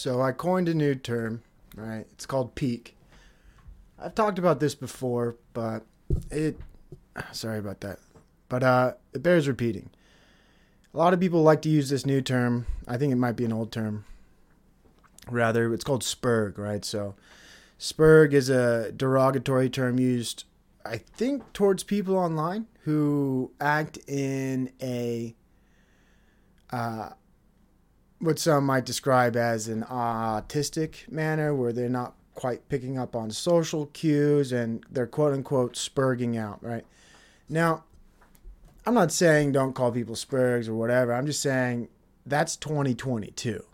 [0.00, 1.42] So I coined a new term,
[1.76, 2.06] right?
[2.12, 2.96] It's called peak.
[3.98, 5.84] I've talked about this before, but
[6.30, 6.58] it
[7.32, 7.98] sorry about that.
[8.48, 9.90] But uh it bears repeating.
[10.94, 12.64] A lot of people like to use this new term.
[12.88, 14.06] I think it might be an old term.
[15.30, 16.82] Rather, it's called spurg, right?
[16.82, 17.14] So
[17.78, 20.44] spurg is a derogatory term used
[20.82, 25.36] I think towards people online who act in a
[26.70, 27.10] uh
[28.20, 33.30] what some might describe as an autistic manner where they're not quite picking up on
[33.30, 36.84] social cues and they're quote unquote spurging out, right?
[37.48, 37.84] Now,
[38.86, 41.12] I'm not saying don't call people spurgs or whatever.
[41.12, 41.88] I'm just saying
[42.24, 43.64] that's 2022,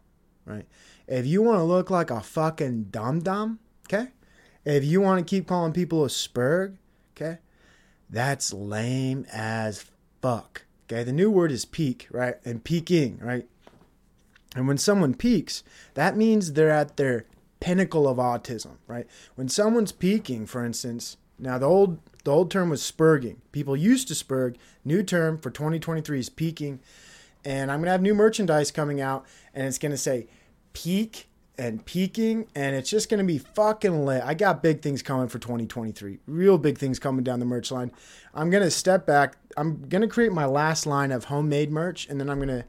[0.47, 0.67] right?
[1.07, 4.11] If you want to look like a fucking dum dum, okay?
[4.65, 6.77] If you want to keep calling people a spurg,
[7.17, 7.39] okay?
[8.09, 9.87] That's lame as
[10.23, 10.63] fuck.
[10.89, 12.37] Okay, the new word is peak, right?
[12.45, 13.49] And peaking, right?
[14.57, 15.63] And when someone peaks,
[15.95, 17.27] that means they're at their
[17.61, 19.07] pinnacle of autism, right?
[19.35, 23.37] When someone's peaking, for instance, now the old the old term was spurging.
[23.53, 24.57] People used to spurg.
[24.85, 26.81] New term for 2023 is peaking.
[27.45, 30.27] And I'm gonna have new merchandise coming out, and it's gonna say
[30.73, 31.29] peak
[31.59, 34.23] and peaking, and it's just gonna be fucking lit.
[34.25, 36.19] I got big things coming for 2023.
[36.27, 37.93] Real big things coming down the merch line.
[38.35, 39.37] I'm gonna step back.
[39.57, 42.65] I'm gonna create my last line of homemade merch, and then I'm gonna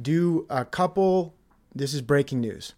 [0.00, 1.34] do a couple.
[1.74, 2.74] This is breaking news.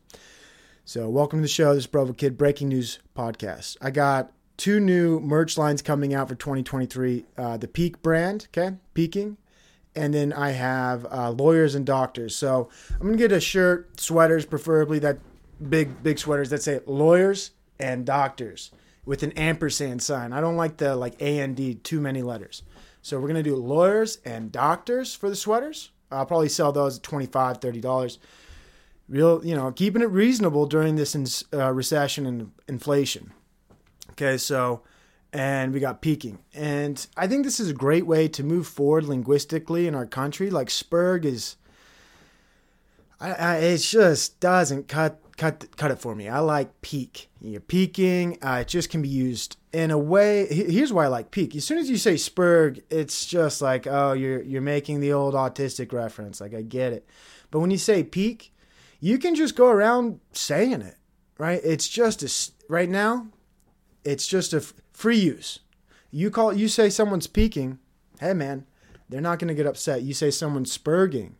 [0.84, 1.74] So, welcome to the show.
[1.74, 3.76] This is Provo Kid Breaking News Podcast.
[3.80, 8.76] I got two new merch lines coming out for 2023 uh, the Peak brand, okay,
[8.94, 9.36] peaking.
[9.94, 12.34] And then I have uh, lawyers and doctors.
[12.34, 15.18] So, I'm going to get a shirt, sweaters, preferably that
[15.68, 18.70] big, big sweaters that say lawyers and doctors
[19.04, 20.32] with an ampersand sign.
[20.32, 22.62] I don't like the like A and D, too many letters.
[23.02, 25.90] So, we're going to do lawyers and doctors for the sweaters.
[26.10, 28.18] I'll probably sell those at $25, $30
[29.10, 33.32] real you know keeping it reasonable during this ins- uh, recession and inflation.
[34.12, 34.82] Okay so
[35.32, 36.38] and we got peaking.
[36.54, 40.48] And i think this is a great way to move forward linguistically in our country.
[40.48, 41.56] Like spurg is
[43.20, 47.60] I, I, it just doesn't cut cut cut it for me i like peak you're
[47.60, 51.56] peaking uh, it just can be used in a way here's why i like peak
[51.56, 55.34] as soon as you say spurg it's just like oh you're you're making the old
[55.34, 57.08] autistic reference like i get it
[57.50, 58.52] but when you say peak
[59.00, 60.96] you can just go around saying it,
[61.38, 61.60] right?
[61.64, 63.28] It's just a right now.
[64.04, 64.60] It's just a
[64.92, 65.60] free use.
[66.10, 67.78] You call you say someone's peaking,
[68.20, 68.66] hey man,
[69.08, 70.02] they're not gonna get upset.
[70.02, 71.32] You say someone's spurging,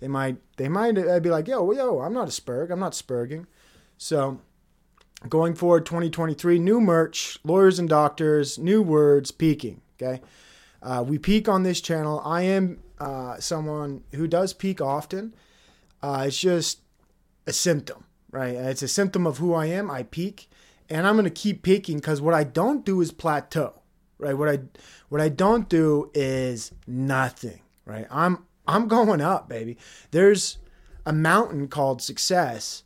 [0.00, 3.46] they might they might be like, yo, yo, I'm not a spurg, I'm not spurging.
[3.98, 4.40] So
[5.28, 9.80] going forward, 2023, new merch, lawyers and doctors, new words, peaking.
[10.00, 10.20] Okay,
[10.82, 12.20] uh, we peak on this channel.
[12.24, 15.34] I am uh, someone who does peak often.
[16.02, 16.80] Uh, it's just
[17.46, 18.54] a symptom, right?
[18.54, 19.90] It's a symptom of who I am.
[19.90, 20.50] I peak,
[20.90, 23.80] and I'm gonna keep peaking because what I don't do is plateau,
[24.18, 24.36] right?
[24.36, 24.60] What I
[25.08, 28.06] what I don't do is nothing, right?
[28.10, 29.76] I'm I'm going up, baby.
[30.10, 30.58] There's
[31.04, 32.82] a mountain called success,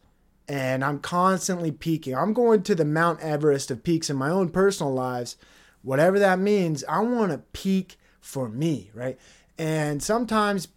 [0.49, 2.15] and I'm constantly peaking.
[2.15, 5.37] I'm going to the Mount Everest of peaks in my own personal lives,
[5.83, 6.85] whatever that means.
[6.89, 9.19] I want to peak for me, right?
[9.59, 10.69] And sometimes,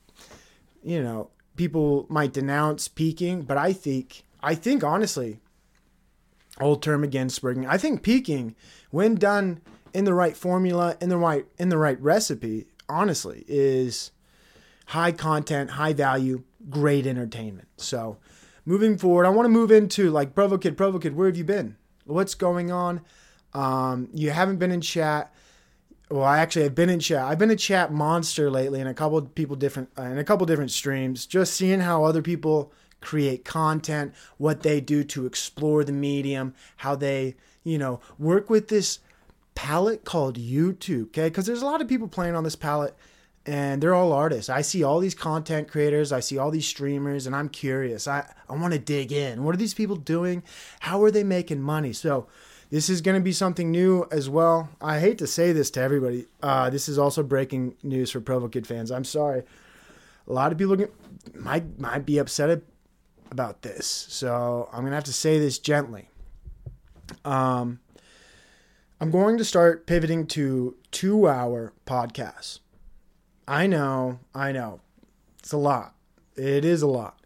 [0.83, 5.39] you know, people might denounce peaking, but I think I think honestly,
[6.59, 7.65] old term again, spurging.
[7.67, 8.55] I think peaking,
[8.91, 9.61] when done
[9.93, 14.11] in the right formula, in the right in the right recipe, honestly, is
[14.87, 17.67] high content, high value, great entertainment.
[17.77, 18.17] So
[18.65, 21.43] moving forward, I want to move into like Provo Kid, Provo Kid, where have you
[21.43, 21.77] been?
[22.05, 23.01] What's going on?
[23.53, 25.33] Um, you haven't been in chat.
[26.09, 27.23] Well, I actually have been in chat.
[27.23, 30.45] I've been a chat monster lately, in a couple people different, uh, in a couple
[30.45, 31.25] different streams.
[31.25, 32.71] Just seeing how other people
[33.01, 38.67] create content, what they do to explore the medium, how they, you know, work with
[38.67, 38.99] this
[39.55, 41.07] palette called YouTube.
[41.07, 42.95] Okay, because there's a lot of people playing on this palette.
[43.45, 44.49] And they're all artists.
[44.49, 48.07] I see all these content creators, I see all these streamers, and I'm curious.
[48.07, 49.43] I, I want to dig in.
[49.43, 50.43] What are these people doing?
[50.81, 51.93] How are they making money?
[51.93, 52.27] So,
[52.73, 54.67] this is going to be something new as well.
[54.81, 56.25] I hate to say this to everybody.
[56.41, 58.89] Uh, this is also breaking news for Provo Kid fans.
[58.89, 59.43] I'm sorry.
[60.27, 60.91] A lot of people get,
[61.35, 62.63] might might be upset
[63.29, 66.09] about this, so I'm gonna have to say this gently.
[67.23, 67.79] Um,
[68.99, 72.59] I'm going to start pivoting to two-hour podcasts.
[73.47, 74.81] I know, I know,
[75.39, 75.95] it's a lot.
[76.35, 77.19] It is a lot.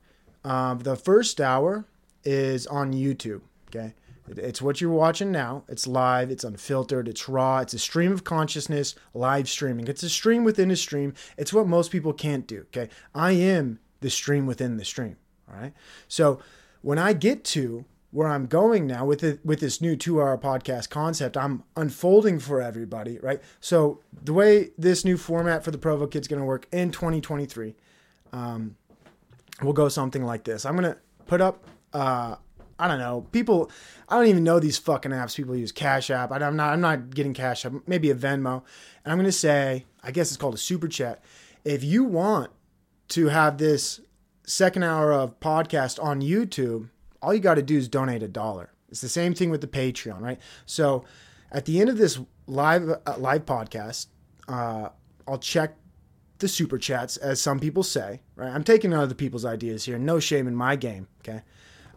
[0.43, 1.85] Um, the first hour
[2.23, 3.41] is on YouTube.
[3.69, 3.93] Okay,
[4.29, 5.63] it's what you're watching now.
[5.67, 6.31] It's live.
[6.31, 7.07] It's unfiltered.
[7.07, 7.59] It's raw.
[7.59, 9.87] It's a stream of consciousness, live streaming.
[9.87, 11.13] It's a stream within a stream.
[11.37, 12.65] It's what most people can't do.
[12.67, 15.17] Okay, I am the stream within the stream.
[15.49, 15.73] All right.
[16.07, 16.39] So
[16.81, 17.85] when I get to
[18.17, 22.39] where I'm going now with it with this new two hour podcast concept, I'm unfolding
[22.39, 23.39] for everybody, right?
[23.59, 27.75] So the way this new format for the Provo Kid's going to work in 2023,
[28.33, 28.75] um,
[29.61, 30.65] will go something like this.
[30.65, 30.97] I'm going to
[31.27, 32.37] put up, uh,
[32.79, 33.69] I don't know, people.
[34.09, 35.71] I don't even know these fucking apps people use.
[35.71, 36.31] Cash App.
[36.31, 36.73] I, am not.
[36.73, 37.73] I'm not getting Cash App.
[37.85, 38.63] Maybe a Venmo.
[39.05, 41.23] And I'm to say, I guess it's called a super chat.
[41.63, 42.49] If you want
[43.09, 44.01] to have this
[44.43, 46.89] second hour of podcast on YouTube,
[47.21, 48.71] all you got to do is donate a dollar.
[48.89, 50.39] It's the same thing with the Patreon, right?
[50.65, 51.05] So
[51.51, 54.07] at the end of this live uh, live podcast,
[54.47, 54.89] uh,
[55.27, 55.75] I'll check
[56.39, 58.53] the super chats, as some people say, right?
[58.53, 59.97] I'm taking other people's ideas here.
[59.97, 61.41] No shame in my game, okay?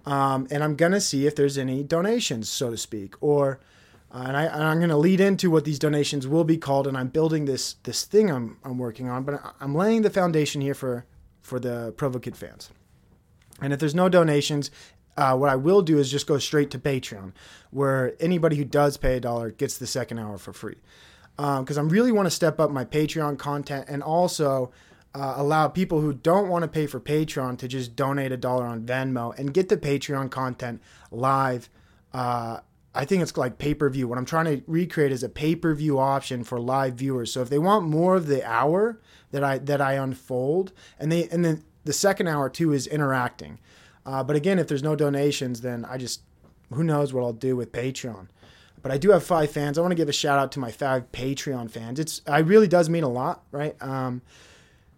[0.07, 3.61] Um, and I'm gonna see if there's any donations, so to speak, or
[4.13, 6.97] uh, and, I, am going to lead into what these donations will be called, and
[6.97, 10.75] I'm building this this thing I'm I'm working on, but I'm laying the foundation here
[10.75, 11.07] for
[11.43, 12.71] for the Provo Kid fans.
[13.61, 14.71] And if there's no donations,
[15.21, 17.33] uh, what I will do is just go straight to Patreon,
[17.71, 20.79] where anybody who does pay a dollar gets the second hour for free.
[21.37, 24.73] Because um, I really want to step up my Patreon content and also
[25.15, 28.65] uh, allow people who don't want to pay for Patreon to just donate a dollar
[28.65, 31.69] on Venmo and get the Patreon content live.
[32.15, 32.61] Uh,
[32.95, 34.09] I think it's like pay per view.
[34.09, 37.31] What I'm trying to recreate is a pay per view option for live viewers.
[37.31, 38.99] So if they want more of the hour
[39.33, 43.59] that I that I unfold, and they and then the second hour too is interacting.
[44.11, 46.23] Uh, but again, if there's no donations, then I just
[46.73, 48.27] who knows what I'll do with Patreon.
[48.83, 49.79] But I do have five fans.
[49.79, 52.01] I want to give a shout out to my five Patreon fans.
[52.01, 53.81] It's it really does mean a lot, right?
[53.81, 54.23] Um,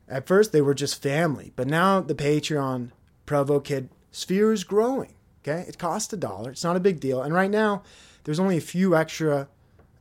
[0.09, 2.93] at first they were just family, but now the Patreon
[3.27, 5.13] Provo Kid sphere is growing.
[5.43, 6.51] Okay, it costs a dollar.
[6.51, 7.21] It's not a big deal.
[7.21, 7.83] And right now,
[8.25, 9.47] there's only a few extra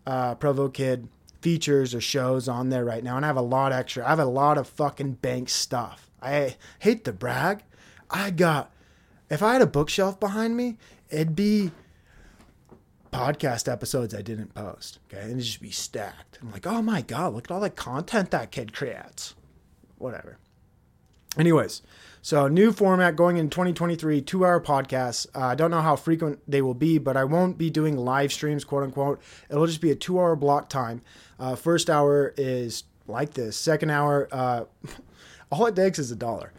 [0.08, 1.10] uh, Provo Kid
[1.42, 4.06] features or shows on there right now, and I have a lot extra.
[4.06, 6.10] I have a lot of fucking bank stuff.
[6.22, 7.64] I hate to brag.
[8.10, 8.71] I got
[9.32, 10.78] if I had a bookshelf behind me,
[11.10, 11.72] it'd be
[13.14, 15.00] podcast episodes I didn't post.
[15.08, 15.22] Okay.
[15.22, 16.38] And it'd just be stacked.
[16.42, 19.34] I'm like, oh my God, look at all the content that kid creates.
[19.98, 20.38] Whatever.
[21.38, 21.82] Anyways,
[22.22, 25.26] so new format going in 2023, two hour podcasts.
[25.34, 28.34] Uh, I don't know how frequent they will be, but I won't be doing live
[28.34, 29.22] streams, quote unquote.
[29.50, 31.02] It'll just be a two hour block time.
[31.40, 33.56] Uh, first hour is like this.
[33.56, 34.66] Second hour, uh,
[35.52, 36.52] all it takes is a dollar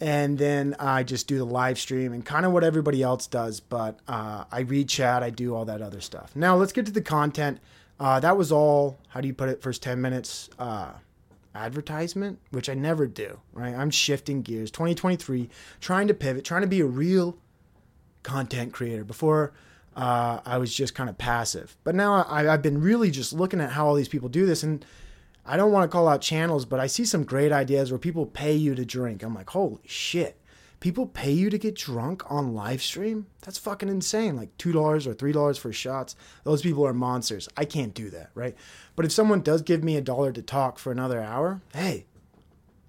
[0.00, 3.60] and then I just do the live stream and kind of what everybody else does.
[3.60, 6.34] But uh, I read chat, I do all that other stuff.
[6.36, 7.58] Now let's get to the content.
[7.98, 8.98] Uh, that was all.
[9.08, 9.60] How do you put it?
[9.60, 10.92] First ten minutes uh,
[11.54, 13.40] advertisement, which I never do.
[13.52, 13.74] Right?
[13.74, 14.70] I'm shifting gears.
[14.70, 15.48] 2023,
[15.80, 17.36] trying to pivot, trying to be a real
[18.22, 19.04] content creator.
[19.04, 19.52] Before.
[19.96, 23.60] Uh, I was just kind of passive, but now I, I've been really just looking
[23.60, 24.84] at how all these people do this, and
[25.48, 28.26] I don't want to call out channels, but I see some great ideas where people
[28.26, 29.22] pay you to drink.
[29.22, 30.38] I'm like, holy shit.
[30.78, 33.26] People pay you to get drunk on live stream?
[33.40, 34.36] That's fucking insane.
[34.36, 34.74] Like $2
[35.06, 36.14] or $3 for shots.
[36.44, 37.48] Those people are monsters.
[37.56, 38.54] I can't do that, right?
[38.94, 42.04] But if someone does give me a dollar to talk for another hour, hey,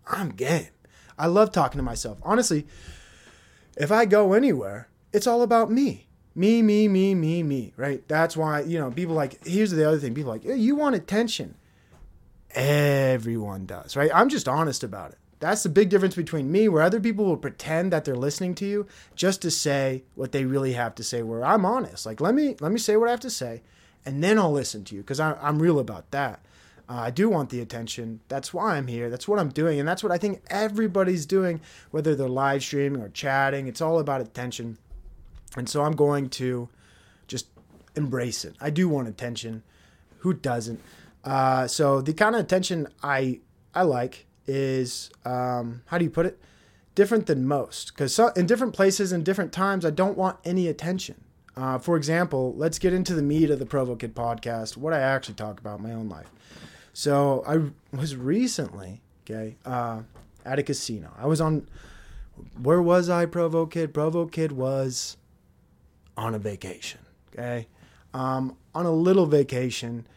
[0.05, 0.67] I'm game.
[1.17, 2.19] I love talking to myself.
[2.23, 2.67] Honestly,
[3.77, 6.07] if I go anywhere, it's all about me.
[6.35, 8.07] Me, me, me, me, me, right?
[8.07, 10.13] That's why, you know, people like, here's the other thing.
[10.13, 11.55] People like, you want attention.
[12.51, 14.11] Everyone does, right?
[14.13, 15.17] I'm just honest about it.
[15.39, 18.65] That's the big difference between me, where other people will pretend that they're listening to
[18.65, 21.21] you just to say what they really have to say.
[21.21, 23.61] Where I'm honest, like let me let me say what I have to say,
[24.05, 26.41] and then I'll listen to you because I'm real about that.
[26.89, 28.19] Uh, I do want the attention.
[28.27, 29.09] That's why I'm here.
[29.09, 33.01] That's what I'm doing, and that's what I think everybody's doing, whether they're live streaming
[33.01, 33.67] or chatting.
[33.67, 34.77] It's all about attention,
[35.55, 36.67] and so I'm going to
[37.27, 37.45] just
[37.95, 38.55] embrace it.
[38.59, 39.63] I do want attention.
[40.19, 40.81] Who doesn't?
[41.23, 43.39] Uh, so the kind of attention I
[43.73, 46.39] I like is um, how do you put it?
[46.95, 50.67] Different than most, because so, in different places and different times, I don't want any
[50.67, 51.23] attention.
[51.55, 54.75] Uh, for example, let's get into the meat of the Provo Kid podcast.
[54.75, 56.29] What I actually talk about my own life.
[56.93, 60.01] So I was recently Okay, uh,
[60.45, 61.11] at a casino.
[61.17, 61.67] I was on.
[62.61, 63.93] Where was I, Provo Kid?
[63.93, 65.17] Provo Kid was
[66.17, 67.01] on a vacation.
[67.31, 67.67] Okay,
[68.13, 70.07] um, on a little vacation,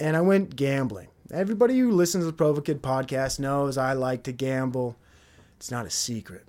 [0.00, 1.08] and I went gambling.
[1.32, 4.96] Everybody who listens to the Provo Kid podcast knows I like to gamble.
[5.56, 6.46] It's not a secret.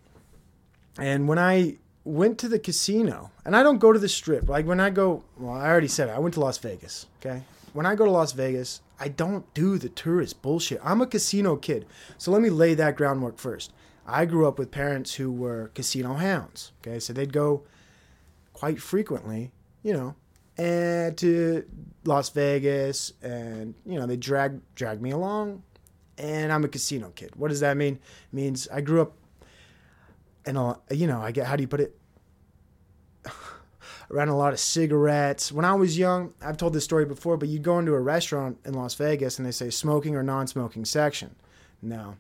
[0.98, 4.48] And when I went to the casino, and I don't go to the strip.
[4.48, 6.12] Like when I go, well, I already said it.
[6.12, 7.08] I went to Las Vegas.
[7.20, 7.44] Okay.
[7.74, 10.80] When I go to Las Vegas, I don't do the tourist bullshit.
[10.84, 11.86] I'm a casino kid.
[12.18, 13.74] So let me lay that groundwork first.
[14.08, 16.72] I grew up with parents who were casino hounds.
[16.82, 17.00] Okay.
[17.00, 17.64] So they'd go
[18.54, 19.52] quite frequently,
[19.84, 20.16] you know,
[20.58, 21.66] and to
[22.06, 25.64] Las Vegas and, you know, they drag drag me along
[26.18, 27.36] and I'm a casino kid.
[27.36, 27.96] What does that mean?
[27.96, 29.14] It means I grew up
[30.46, 30.58] and
[30.92, 31.98] you know, I get how do you put it?
[34.12, 35.52] Around a lot of cigarettes.
[35.52, 38.60] When I was young, I've told this story before, but you'd go into a restaurant
[38.64, 41.36] in Las Vegas and they say smoking or non-smoking section.
[41.82, 42.18] No.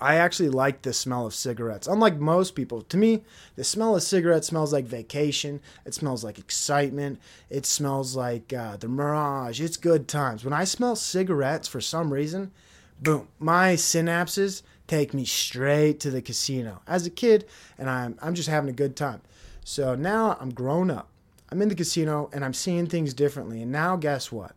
[0.00, 1.86] I actually like the smell of cigarettes.
[1.86, 3.24] Unlike most people, to me,
[3.54, 5.60] the smell of cigarettes smells like vacation.
[5.84, 7.20] It smells like excitement.
[7.48, 9.60] It smells like uh, the mirage.
[9.60, 10.44] It's good times.
[10.44, 12.52] When I smell cigarettes, for some reason,
[13.00, 17.46] boom, my synapses take me straight to the casino as a kid,
[17.78, 19.22] and I'm I'm just having a good time.
[19.64, 21.08] So now I'm grown up.
[21.50, 23.62] I'm in the casino and I'm seeing things differently.
[23.62, 24.54] And now guess what?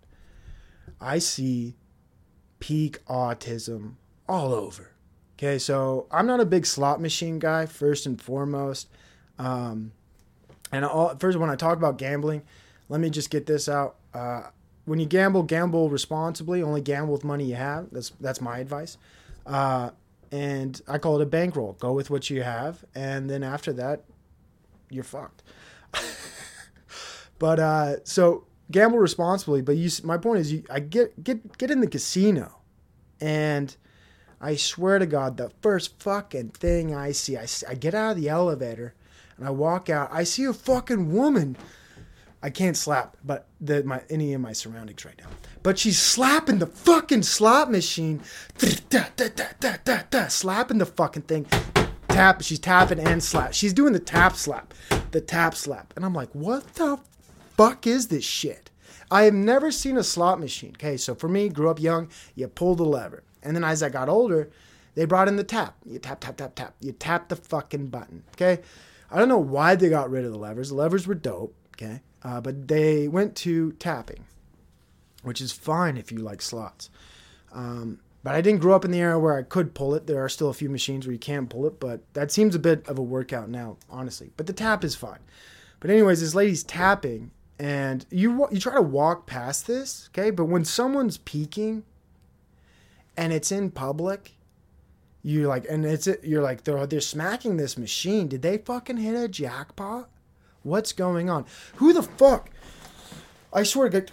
[0.99, 1.75] I see
[2.59, 3.95] peak autism
[4.27, 4.91] all over.
[5.39, 8.89] Okay, so I'm not a big slot machine guy, first and foremost.
[9.37, 9.93] Um,
[10.69, 12.41] and all, first, when I talk about gambling,
[12.89, 13.95] let me just get this out.
[14.13, 14.47] Uh,
[14.83, 16.61] when you gamble, gamble responsibly.
[16.61, 17.87] Only gamble with money you have.
[17.89, 18.97] That's that's my advice.
[19.45, 19.91] Uh,
[20.29, 21.71] and I call it a bankroll.
[21.79, 24.03] Go with what you have, and then after that,
[24.89, 25.43] you're fucked.
[27.39, 29.61] but uh, so gamble responsibly.
[29.61, 32.57] But you, my point is, you, I get get get in the casino,
[33.21, 33.73] and
[34.41, 38.17] I swear to God, the first fucking thing I see, I, I get out of
[38.17, 38.93] the elevator,
[39.37, 40.09] and I walk out.
[40.11, 41.57] I see a fucking woman.
[42.41, 45.27] I can't slap, but the my any of my surroundings right now.
[45.61, 48.21] But she's slapping the fucking slot machine,
[48.57, 49.03] da, da,
[49.35, 51.45] da, da, da, da, slapping the fucking thing.
[52.07, 52.41] Tap.
[52.41, 53.53] She's tapping and slap.
[53.53, 54.73] She's doing the tap slap,
[55.11, 56.99] the tap slap, and I'm like, what the
[57.57, 58.69] fuck is this shit?
[59.11, 60.71] I have never seen a slot machine.
[60.75, 63.89] Okay, so for me, grew up young, you pull the lever, and then as I
[63.89, 64.49] got older,
[64.95, 65.75] they brought in the tap.
[65.85, 66.75] You tap, tap, tap, tap.
[66.81, 68.23] You tap the fucking button.
[68.35, 68.61] Okay,
[69.11, 70.69] I don't know why they got rid of the levers.
[70.69, 71.55] The levers were dope.
[71.75, 74.25] Okay, uh, but they went to tapping,
[75.23, 76.89] which is fine if you like slots.
[77.51, 80.05] Um, but I didn't grow up in the era where I could pull it.
[80.05, 82.59] There are still a few machines where you can't pull it, but that seems a
[82.59, 84.31] bit of a workout now, honestly.
[84.35, 85.19] But the tap is fine.
[85.79, 90.31] But anyways, this lady's tapping, and you you try to walk past this, okay?
[90.31, 91.83] But when someone's peaking,
[93.17, 94.35] and it's in public,
[95.21, 98.27] You're like, and it's you're like they're they're smacking this machine.
[98.27, 100.09] Did they fucking hit a jackpot?
[100.63, 101.45] What's going on?
[101.75, 102.49] Who the fuck?
[103.51, 104.11] I swear to God.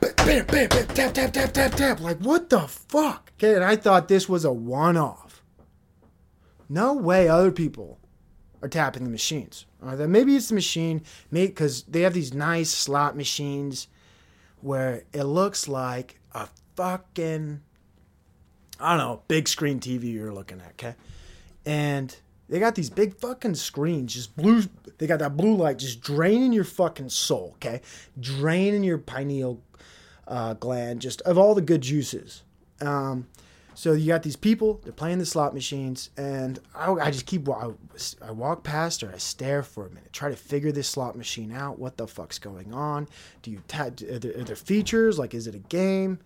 [0.00, 2.00] Bam, bam, bam, tap, tap, tap, tap, tap.
[2.00, 3.32] Like, what the fuck?
[3.38, 5.42] Okay, and I thought this was a one off.
[6.68, 7.98] No way other people
[8.62, 9.66] are tapping the machines.
[9.82, 13.88] That maybe it's the machine, because they have these nice slot machines
[14.62, 17.60] where it looks like a fucking,
[18.84, 20.94] I don't know, big screen TV you're looking at, okay?
[21.64, 22.14] And
[22.50, 24.62] they got these big fucking screens, just blue.
[24.98, 27.80] They got that blue light just draining your fucking soul, okay?
[28.20, 29.62] Draining your pineal
[30.28, 32.42] uh, gland, just of all the good juices.
[32.82, 33.26] Um,
[33.72, 37.48] so you got these people, they're playing the slot machines, and I, I just keep,
[37.48, 37.70] I,
[38.22, 41.52] I walk past or I stare for a minute, try to figure this slot machine
[41.52, 41.78] out.
[41.78, 43.08] What the fuck's going on?
[43.42, 45.18] Do you, ta- are, there, are there features?
[45.18, 46.20] Like, is it a game?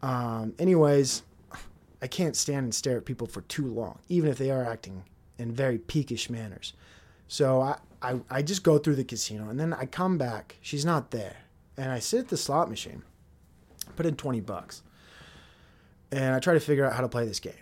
[0.00, 1.22] Um, anyways,
[2.04, 5.04] I can't stand and stare at people for too long, even if they are acting
[5.38, 6.74] in very peakish manners.
[7.28, 10.56] So I, I, I just go through the casino and then I come back.
[10.60, 11.36] She's not there.
[11.78, 13.04] And I sit at the slot machine,
[13.96, 14.82] put in 20 bucks,
[16.12, 17.54] and I try to figure out how to play this game.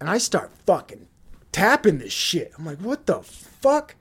[0.00, 1.06] And I start fucking
[1.52, 2.50] tapping this shit.
[2.56, 3.94] I'm like, what the fuck?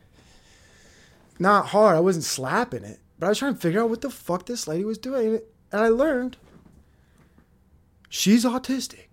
[1.37, 1.97] Not hard.
[1.97, 4.69] I wasn't slapping it, but I was trying to figure out what the fuck this
[4.69, 5.41] lady was doing.
[5.69, 6.37] And I learned
[8.07, 9.07] she's autistic.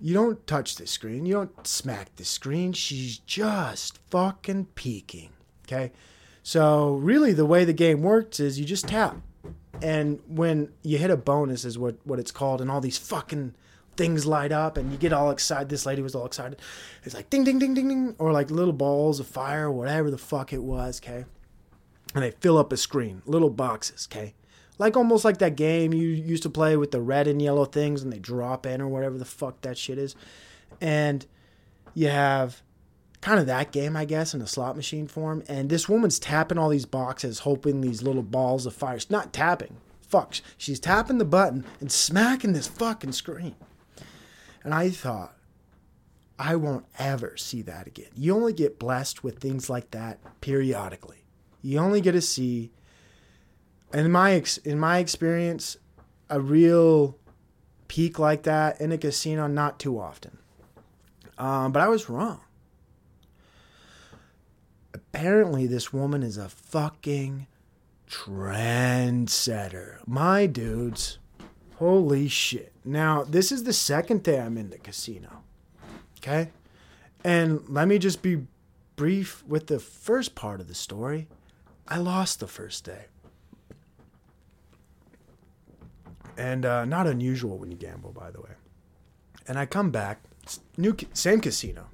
[0.00, 1.26] You don't touch the screen.
[1.26, 2.72] You don't smack the screen.
[2.72, 5.30] She's just fucking peaking.
[5.66, 5.92] Okay?
[6.42, 9.16] So, really, the way the game works is you just tap.
[9.82, 13.54] And when you hit a bonus, is what, what it's called, and all these fucking
[13.96, 15.68] things light up, and you get all excited.
[15.68, 16.60] This lady was all excited.
[17.02, 20.18] It's like ding, ding, ding, ding, ding, or like little balls of fire, whatever the
[20.18, 21.24] fuck it was, okay?
[22.14, 24.34] And they fill up a screen, little boxes, okay?
[24.78, 28.02] Like almost like that game you used to play with the red and yellow things
[28.02, 30.14] and they drop in or whatever the fuck that shit is.
[30.80, 31.24] And
[31.94, 32.62] you have
[33.22, 35.42] kind of that game, I guess, in a slot machine form.
[35.48, 38.98] And this woman's tapping all these boxes, hoping these little balls of fire.
[38.98, 39.78] She's not tapping.
[40.02, 40.36] Fuck.
[40.56, 43.56] She's tapping the button and smacking this fucking screen.
[44.62, 45.36] And I thought,
[46.38, 48.10] I won't ever see that again.
[48.14, 51.24] You only get blessed with things like that periodically.
[51.62, 52.70] You only get to see,
[53.92, 55.76] in my ex, in my experience,
[56.28, 57.16] a real
[57.88, 60.38] peak like that in a casino not too often.
[61.38, 62.40] Um, but I was wrong.
[64.94, 67.46] Apparently, this woman is a fucking
[68.08, 69.98] trendsetter.
[70.06, 71.18] My dudes,
[71.76, 72.72] holy shit.
[72.84, 75.42] Now, this is the second day I'm in the casino.
[76.18, 76.50] Okay?
[77.24, 78.46] And let me just be
[78.96, 81.28] brief with the first part of the story.
[81.88, 83.06] I lost the first day.
[86.36, 88.50] And uh, not unusual when you gamble, by the way.
[89.48, 90.22] And I come back,
[90.76, 91.86] new same casino,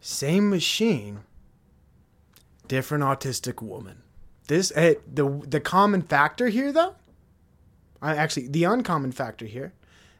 [0.00, 1.20] same machine,
[2.66, 4.02] different autistic woman.
[4.48, 6.96] This hey, the the common factor here though.
[8.02, 9.72] I actually the uncommon factor here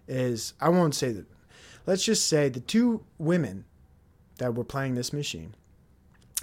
[0.07, 1.27] is I won't say that.
[1.87, 3.65] Let's just say the two women
[4.37, 5.55] that were playing this machine,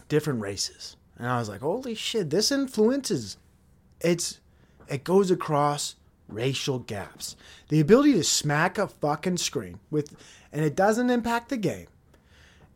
[0.09, 3.37] different races, and I was like, holy shit, this influences.
[4.01, 4.39] It's
[4.89, 5.95] it goes across
[6.27, 7.35] racial gaps.
[7.69, 10.15] The ability to smack a fucking screen with
[10.51, 11.87] and it doesn't impact the game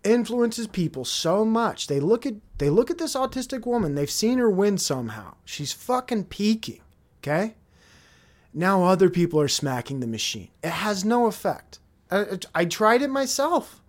[0.04, 1.88] influences people so much.
[1.88, 5.36] They look at they look at this autistic woman, they've seen her win somehow.
[5.46, 6.82] She's fucking peaking,
[7.20, 7.56] okay?
[8.54, 10.50] Now other people are smacking the machine.
[10.64, 11.80] It has no effect.
[12.10, 13.82] I, I tried it myself.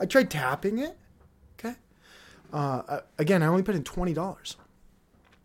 [0.00, 0.96] I tried tapping it.
[1.58, 1.76] Okay.
[2.52, 4.56] Uh, again, I only put in twenty dollars,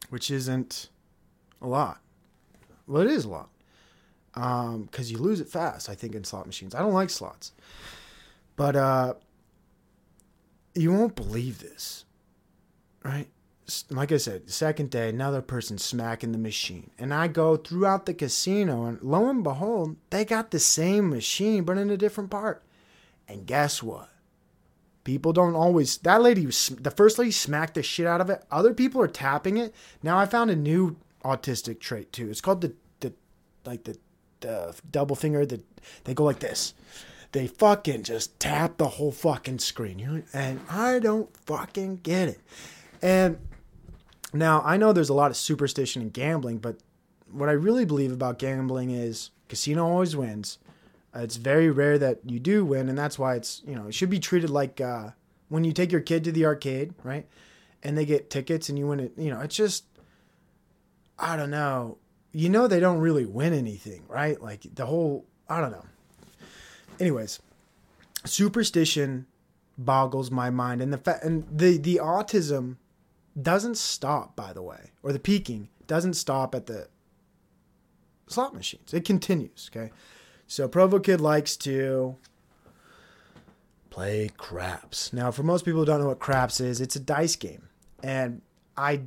[0.09, 0.89] which isn't
[1.61, 1.99] a lot.
[2.87, 3.49] Well, it is a lot
[4.33, 5.89] because um, you lose it fast.
[5.89, 6.75] I think in slot machines.
[6.75, 7.53] I don't like slots,
[8.55, 9.13] but uh,
[10.73, 12.05] you won't believe this,
[13.03, 13.27] right?
[13.89, 16.91] Like I said, second day, another person smacking the machine.
[16.99, 21.63] And I go throughout the casino, and lo and behold, they got the same machine,
[21.63, 22.61] but in a different part.
[23.27, 24.09] And guess what?
[25.03, 25.97] People don't always.
[25.97, 28.43] That lady, the first lady smacked the shit out of it.
[28.51, 29.73] Other people are tapping it.
[30.03, 32.29] Now I found a new autistic trait too.
[32.29, 33.13] It's called the, the
[33.65, 33.97] like the,
[34.41, 35.45] the double finger.
[35.45, 35.63] that
[36.03, 36.73] they go like this
[37.35, 39.99] they fucking just tap the whole fucking screen.
[39.99, 42.39] You And I don't fucking get it.
[43.01, 43.37] And
[44.33, 46.77] now I know there's a lot of superstition in gambling, but
[47.29, 50.59] what I really believe about gambling is casino always wins.
[51.13, 53.93] Uh, it's very rare that you do win, and that's why it's you know it
[53.93, 55.09] should be treated like uh,
[55.49, 57.27] when you take your kid to the arcade, right?
[57.83, 59.11] And they get tickets and you win it.
[59.17, 59.83] You know, it's just
[61.17, 61.97] I don't know.
[62.31, 64.41] You know they don't really win anything, right?
[64.41, 65.85] Like the whole I don't know
[66.99, 67.39] anyways,
[68.25, 69.27] superstition
[69.77, 72.77] boggles my mind, and the fa- and the the autism
[73.39, 74.35] doesn't stop.
[74.35, 76.87] By the way, or the peaking doesn't stop at the
[78.27, 78.93] slot machines.
[78.93, 79.69] It continues.
[79.75, 79.91] Okay,
[80.47, 82.15] so Provo Kid likes to
[83.89, 85.13] play craps.
[85.13, 87.69] Now, for most people who don't know what craps is, it's a dice game,
[88.03, 88.41] and
[88.77, 89.01] I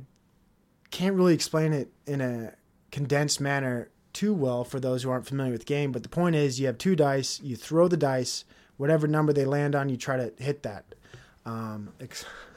[0.91, 2.53] can't really explain it in a
[2.91, 5.91] condensed manner too well for those who aren't familiar with the game.
[5.91, 7.39] But the point is, you have two dice.
[7.41, 8.45] You throw the dice,
[8.77, 10.85] whatever number they land on, you try to hit that.
[11.45, 11.93] Um,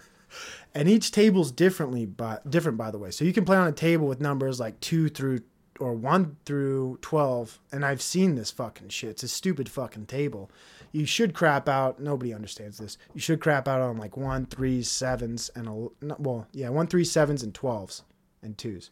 [0.75, 3.11] and each table's differently, but different by the way.
[3.11, 5.40] So you can play on a table with numbers like two through
[5.79, 7.59] or one through twelve.
[7.71, 9.11] And I've seen this fucking shit.
[9.11, 10.51] It's a stupid fucking table.
[10.90, 12.01] You should crap out.
[12.01, 12.99] Nobody understands this.
[13.14, 17.05] You should crap out on like one, three, sevens, and a well, yeah, one, three,
[17.05, 18.03] sevens, and twelves
[18.43, 18.91] and twos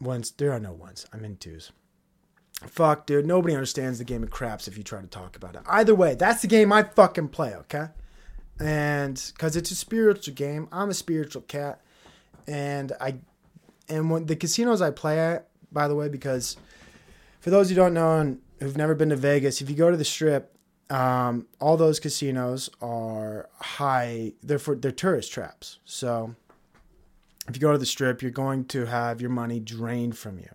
[0.00, 0.30] ones.
[0.32, 1.06] There are no ones.
[1.12, 1.72] I'm in twos.
[2.66, 3.26] Fuck, dude.
[3.26, 5.62] Nobody understands the game of craps if you try to talk about it.
[5.66, 7.88] Either way, that's the game I fucking play, okay?
[8.58, 11.80] And because it's a spiritual game, I'm a spiritual cat.
[12.48, 13.16] And I,
[13.88, 16.56] and when the casinos I play at, by the way, because
[17.40, 19.96] for those who don't know and who've never been to Vegas, if you go to
[19.96, 20.52] the strip,
[20.90, 24.32] um, all those casinos are high.
[24.42, 25.78] They're for they're tourist traps.
[25.84, 26.34] So
[27.48, 30.50] if you go to the strip, you're going to have your money drained from you.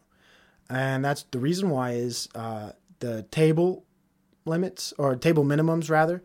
[0.70, 3.86] And that's the reason why is uh, the table
[4.46, 6.24] limits or table minimums rather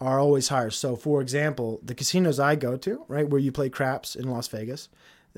[0.00, 0.70] are always higher.
[0.70, 4.48] So, for example, the casinos I go to, right, where you play craps in Las
[4.48, 4.88] Vegas,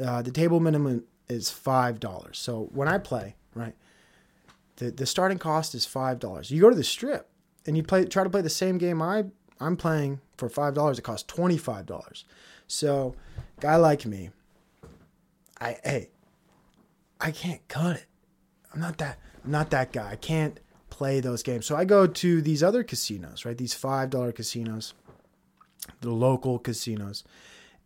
[0.02, 2.38] uh, the table minimum is five dollars.
[2.38, 3.74] So when I play, right,
[4.76, 6.50] the the starting cost is five dollars.
[6.50, 7.28] You go to the strip
[7.66, 9.24] and you play try to play the same game I
[9.60, 10.98] I'm playing for five dollars.
[10.98, 12.24] It costs twenty five dollars.
[12.66, 13.14] So,
[13.60, 14.30] guy like me,
[15.62, 16.11] I hey,
[17.20, 18.07] I can't cut it.
[18.75, 20.11] I'm not that I'm not that guy.
[20.11, 20.59] I can't
[20.90, 21.66] play those games.
[21.66, 23.57] So I go to these other casinos, right?
[23.57, 24.94] These five dollar casinos,
[26.01, 27.25] the local casinos.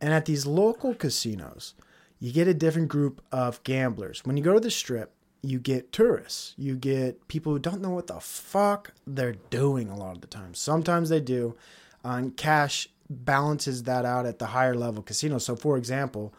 [0.01, 1.75] And at these local casinos,
[2.19, 4.25] you get a different group of gamblers.
[4.25, 5.13] When you go to the strip,
[5.43, 6.55] you get tourists.
[6.57, 10.27] You get people who don't know what the fuck they're doing a lot of the
[10.27, 10.55] time.
[10.55, 11.57] Sometimes they do.
[12.05, 15.45] And cash balances that out at the higher level casinos.
[15.45, 16.35] So, for example,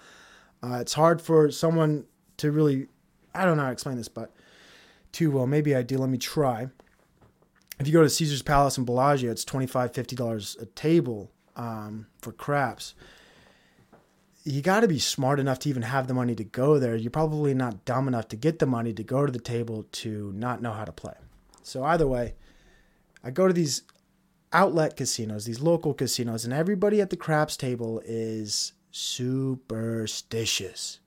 [0.64, 2.06] uh, it's hard for someone
[2.38, 2.88] to really,
[3.34, 4.34] I don't know how to explain this, but
[5.12, 5.48] too well.
[5.48, 5.98] Maybe I do.
[5.98, 6.70] Let me try.
[7.80, 12.32] If you go to Caesar's Palace in Bellagio, it's $25, $50 a table um, for
[12.32, 12.96] craps
[14.48, 16.96] you got to be smart enough to even have the money to go there.
[16.96, 20.32] You're probably not dumb enough to get the money to go to the table to
[20.34, 21.16] not know how to play.
[21.64, 22.36] So either way,
[23.24, 23.84] I go to these
[24.54, 31.00] outlet casinos, these local casinos, and everybody at the craps table is superstitious.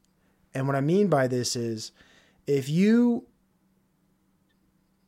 [0.54, 1.92] And what I mean by this is
[2.46, 3.26] if you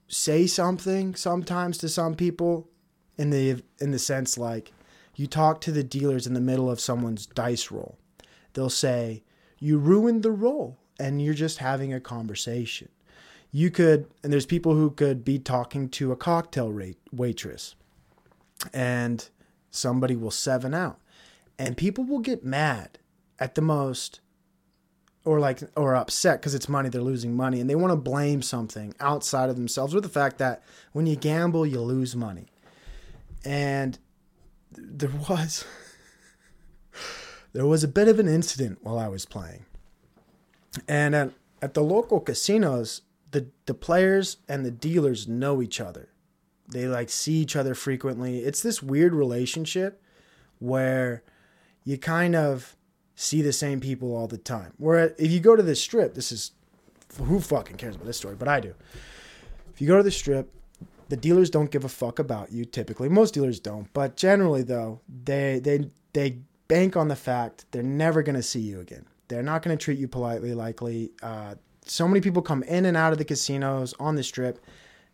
[0.09, 2.69] say something sometimes to some people
[3.17, 4.73] in the in the sense like
[5.17, 7.97] you talk to the dealers in the middle of someone's dice roll
[8.53, 9.23] they'll say,
[9.59, 12.89] You ruined the roll, and you're just having a conversation.
[13.51, 16.73] You could, and there's people who could be talking to a cocktail
[17.13, 17.75] waitress,
[18.73, 19.29] and
[19.71, 20.99] somebody will seven out,
[21.59, 22.99] and people will get mad
[23.38, 24.21] at the most
[25.25, 28.43] or like or upset because it's money they're losing money and they want to blame
[28.43, 30.62] something outside of themselves or the fact that
[30.93, 32.47] when you gamble you lose money
[33.45, 33.99] and
[34.73, 35.65] there was
[37.53, 39.67] there was a bit of an incident while I was playing.
[40.88, 46.09] And at, at the local casinos, the, the players and the dealers know each other.
[46.69, 48.41] They like see each other frequently.
[48.41, 50.03] It's this weird relationship
[50.59, 51.23] where
[51.85, 52.77] you kind of
[53.14, 54.73] see the same people all the time.
[54.79, 56.53] Where if you go to the strip, this is
[57.18, 58.75] who fucking cares about this story, but I do.
[59.73, 60.53] If you go to the strip,
[61.09, 63.09] the dealers don't give a fuck about you typically.
[63.09, 68.23] Most dealers don't, but generally though, they they they bank on the fact they're never
[68.23, 69.07] going to see you again.
[69.29, 71.12] They're not going to treat you politely, likely.
[71.23, 74.59] Uh, so many people come in and out of the casinos on the strip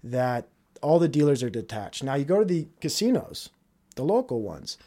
[0.05, 0.49] that
[0.83, 2.05] all the dealers are detached.
[2.05, 3.51] Now, you go to the casinos,
[3.97, 4.79] the local ones.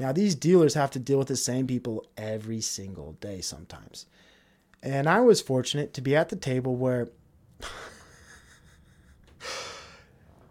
[0.00, 4.06] Now, these dealers have to deal with the same people every single day sometimes.
[4.82, 7.08] And I was fortunate to be at the table where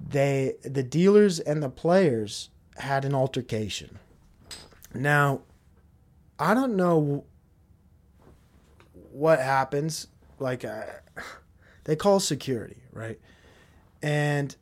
[0.07, 3.97] they the dealers and the players had an altercation.
[4.93, 5.41] Now,
[6.37, 7.25] I don't know
[9.11, 10.05] what happens.
[10.37, 10.63] Like,
[11.85, 13.19] they call security, right?
[14.03, 14.55] And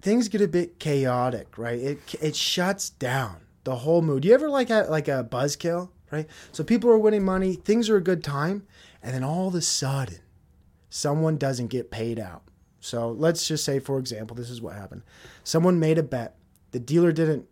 [0.00, 1.80] things get a bit chaotic, right?
[1.80, 4.24] It it shuts down the whole mood.
[4.24, 6.26] You ever like a, like a buzzkill, right?
[6.52, 8.66] So people are winning money, things are a good time,
[9.02, 10.18] and then all of a sudden,
[10.88, 12.42] someone doesn't get paid out.
[12.80, 15.02] So let's just say, for example, this is what happened.
[15.44, 16.36] Someone made a bet.
[16.72, 17.46] The dealer didn't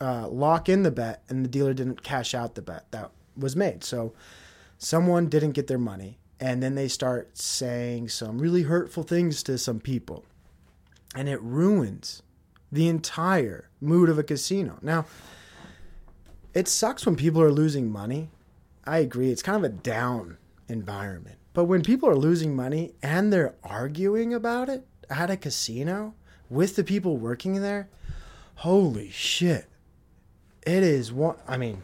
[0.00, 3.56] uh, lock in the bet and the dealer didn't cash out the bet that was
[3.56, 3.82] made.
[3.82, 4.14] So
[4.78, 9.58] someone didn't get their money and then they start saying some really hurtful things to
[9.58, 10.24] some people
[11.14, 12.22] and it ruins
[12.70, 14.78] the entire mood of a casino.
[14.82, 15.06] Now,
[16.54, 18.30] it sucks when people are losing money.
[18.84, 19.30] I agree.
[19.30, 21.36] It's kind of a down environment.
[21.52, 26.14] But when people are losing money and they're arguing about it at a casino
[26.48, 27.88] with the people working there,
[28.56, 29.66] holy shit.
[30.66, 31.82] It is one, I mean,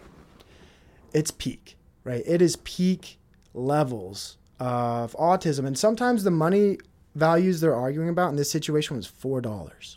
[1.12, 2.22] it's peak, right?
[2.27, 3.18] It is peak
[3.53, 5.66] levels of autism.
[5.66, 6.79] And sometimes the money
[7.14, 9.96] values they're arguing about in this situation was $4.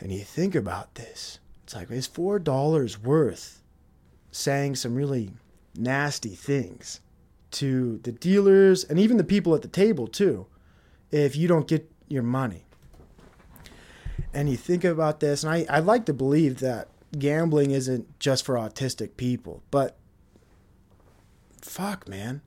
[0.00, 3.62] And you think about this, it's like is four dollars worth
[4.32, 5.32] saying some really
[5.76, 7.00] nasty things
[7.50, 10.46] to the dealers and even the people at the table too,
[11.10, 12.64] if you don't get your money
[14.32, 18.44] and you think about this, and I, I'd like to believe that gambling isn't just
[18.44, 19.96] for autistic people, but
[21.60, 22.40] fuck, man.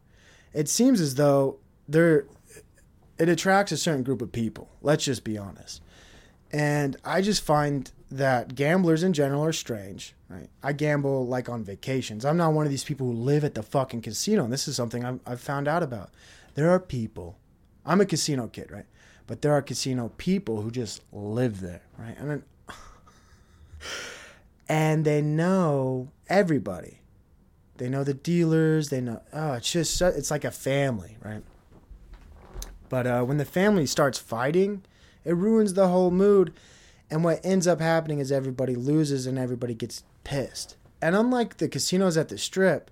[0.54, 2.26] It seems as though there
[3.20, 4.70] it attracts a certain group of people.
[4.82, 5.82] Let's just be honest.
[6.54, 10.14] And I just find that gamblers in general are strange.
[10.30, 10.48] Right?
[10.62, 12.24] I gamble like on vacations.
[12.24, 14.44] I'm not one of these people who live at the fucking casino.
[14.44, 16.12] And this is something I've, I've found out about.
[16.56, 17.38] There are people.
[17.86, 18.86] I'm a casino kid, right?
[19.28, 22.16] but there are casino people who just live there, right?
[22.18, 22.44] And then,
[24.70, 27.00] and they know everybody.
[27.78, 28.90] They know the dealers.
[28.90, 29.22] They know.
[29.34, 31.44] Oh, it's just it's like a family, right?
[32.90, 34.84] But uh, when the family starts fighting,
[35.26, 36.54] it ruins the whole mood.
[37.10, 40.78] And what ends up happening is everybody loses and everybody gets pissed.
[41.02, 42.90] And unlike the casinos at the strip,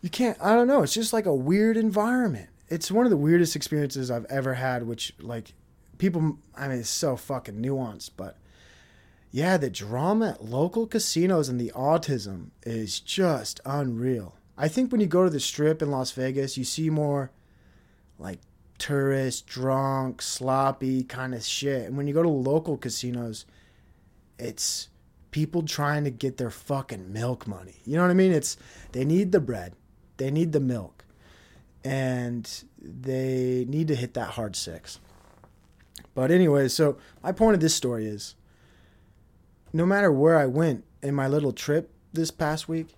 [0.00, 0.36] you can't.
[0.40, 0.82] I don't know.
[0.82, 2.48] It's just like a weird environment.
[2.68, 4.84] It's one of the weirdest experiences I've ever had.
[4.84, 5.54] Which like
[5.98, 6.38] people.
[6.56, 8.36] I mean, it's so fucking nuanced, but
[9.30, 14.36] yeah, the drama at local casinos and the autism is just unreal.
[14.58, 17.30] I think when you go to the strip in Las Vegas, you see more
[18.18, 18.40] like
[18.82, 21.86] tourist, drunk, sloppy kind of shit.
[21.86, 23.46] And when you go to local casinos,
[24.40, 24.88] it's
[25.30, 27.76] people trying to get their fucking milk money.
[27.84, 28.32] You know what I mean?
[28.32, 28.56] It's
[28.90, 29.74] they need the bread,
[30.16, 31.04] they need the milk,
[31.84, 34.98] and they need to hit that hard six.
[36.12, 38.34] But anyway, so my point of this story is
[39.72, 42.96] no matter where I went in my little trip this past week,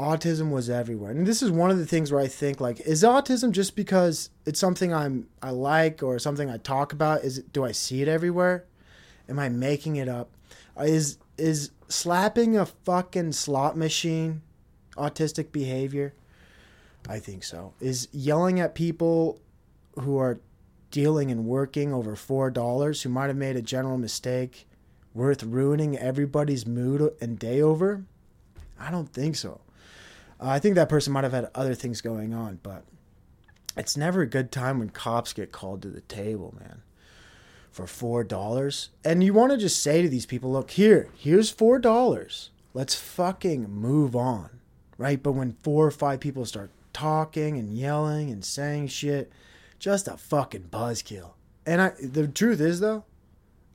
[0.00, 1.10] autism was everywhere.
[1.10, 4.30] And this is one of the things where I think like is autism just because
[4.46, 8.08] it's something I'm I like or something I talk about is do I see it
[8.08, 8.64] everywhere?
[9.28, 10.30] Am I making it up?
[10.80, 14.40] Is is slapping a fucking slot machine
[14.96, 16.14] autistic behavior?
[17.08, 17.74] I think so.
[17.80, 19.40] Is yelling at people
[19.98, 20.40] who are
[20.90, 24.66] dealing and working over $4 who might have made a general mistake
[25.14, 28.04] worth ruining everybody's mood and day over?
[28.78, 29.60] I don't think so.
[30.40, 32.84] Uh, I think that person might have had other things going on, but
[33.76, 36.82] it's never a good time when cops get called to the table, man.
[37.70, 41.50] For four dollars, and you want to just say to these people, "Look here, here's
[41.50, 42.50] four dollars.
[42.74, 44.58] Let's fucking move on,
[44.98, 49.30] right?" But when four or five people start talking and yelling and saying shit,
[49.78, 51.34] just a fucking buzzkill.
[51.64, 53.04] And I, the truth is though,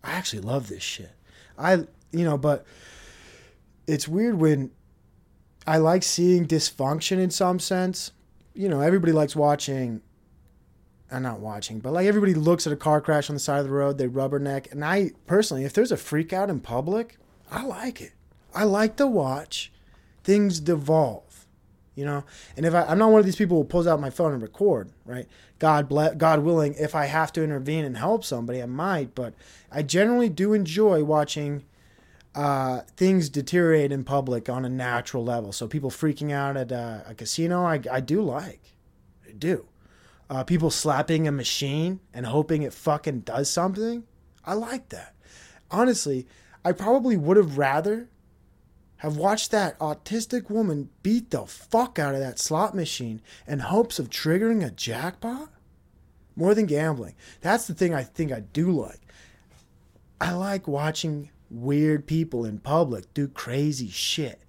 [0.04, 1.12] I actually love this shit.
[1.58, 2.66] I, you know, but
[3.88, 4.72] it's weird when
[5.68, 8.12] I like seeing dysfunction in some sense.
[8.54, 10.02] You know, everybody likes watching.
[11.12, 13.66] I'm not watching, but like everybody looks at a car crash on the side of
[13.66, 14.72] the road, they rubberneck.
[14.72, 17.18] And I personally, if there's a freak out in public,
[17.52, 18.14] I like it.
[18.56, 19.72] I like to watch
[20.24, 21.46] things devolve,
[21.94, 22.24] you know.
[22.58, 24.42] And if I, I'm not one of these people who pulls out my phone and
[24.42, 25.28] record, right?
[25.60, 29.14] God bless, God willing, if I have to intervene and help somebody, I might.
[29.14, 29.36] But
[29.72, 31.64] I generally do enjoy watching
[32.36, 35.54] uh, things deteriorate in public on a natural level.
[35.54, 38.74] So people freaking out at a, a casino, I, I do like.
[39.28, 39.66] I do.
[40.30, 44.04] Uh, people slapping a machine and hoping it fucking does something.
[44.44, 45.16] I like that.
[45.72, 46.28] Honestly,
[46.64, 48.10] I probably would have rather
[48.98, 54.00] have watched that autistic woman beat the fuck out of that slot machine in hopes
[54.00, 55.50] of triggering a jackpot
[56.36, 57.16] more than gambling.
[57.42, 59.00] That's the thing I think I do like.
[60.20, 64.42] I like watching weird people in public do crazy shit.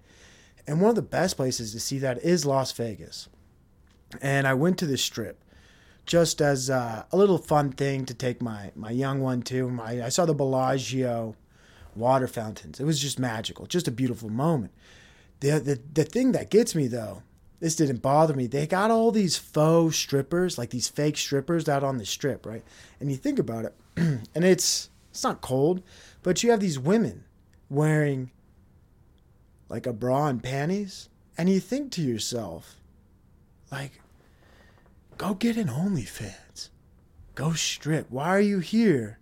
[0.66, 3.28] And one of the best places to see that is Las Vegas.
[4.20, 5.42] And I went to the strip
[6.06, 9.68] just as uh, a little fun thing to take my, my young one to.
[9.68, 11.34] My, I saw the Bellagio
[11.94, 12.80] water fountains.
[12.80, 14.72] It was just magical, just a beautiful moment.
[15.40, 17.22] The, the, the thing that gets me though,
[17.60, 18.46] this didn't bother me.
[18.46, 22.62] They got all these faux strippers, like these fake strippers out on the strip, right?
[23.00, 25.82] And you think about it, and it's it's not cold,
[26.26, 27.22] but you have these women
[27.70, 28.32] wearing
[29.68, 31.08] like a bra and panties,
[31.38, 32.80] and you think to yourself,
[33.70, 34.00] like,
[35.18, 36.70] go get an OnlyFans.
[37.36, 38.10] Go strip.
[38.10, 39.20] Why are you here?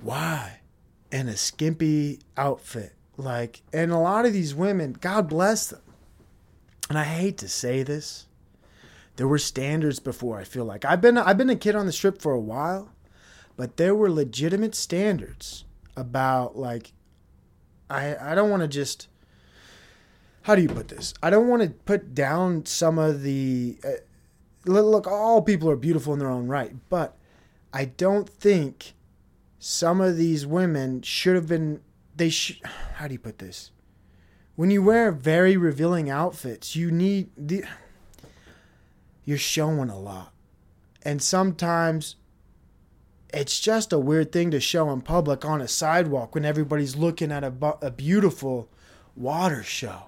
[0.00, 0.60] Why?
[1.10, 2.92] In a skimpy outfit.
[3.16, 5.82] Like, and a lot of these women, God bless them.
[6.88, 8.26] And I hate to say this.
[9.16, 10.84] There were standards before, I feel like.
[10.84, 12.92] I've been I've been a kid on the strip for a while
[13.56, 15.64] but there were legitimate standards
[15.96, 16.92] about like
[17.90, 19.08] I I don't want to just
[20.42, 21.14] how do you put this?
[21.22, 23.90] I don't want to put down some of the uh,
[24.64, 27.16] look all people are beautiful in their own right, but
[27.72, 28.94] I don't think
[29.58, 31.80] some of these women should have been
[32.16, 32.56] they should
[32.94, 33.70] how do you put this?
[34.56, 37.64] When you wear very revealing outfits, you need the
[39.24, 40.32] you're showing a lot.
[41.04, 42.16] And sometimes
[43.32, 47.32] it's just a weird thing to show in public on a sidewalk when everybody's looking
[47.32, 48.68] at a, a beautiful
[49.16, 50.04] water show.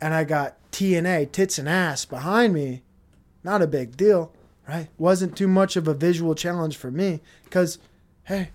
[0.00, 2.82] And I got TNA, tits and ass, behind me.
[3.44, 4.32] Not a big deal,
[4.68, 4.88] right?
[4.98, 7.78] Wasn't too much of a visual challenge for me because,
[8.24, 8.50] hey,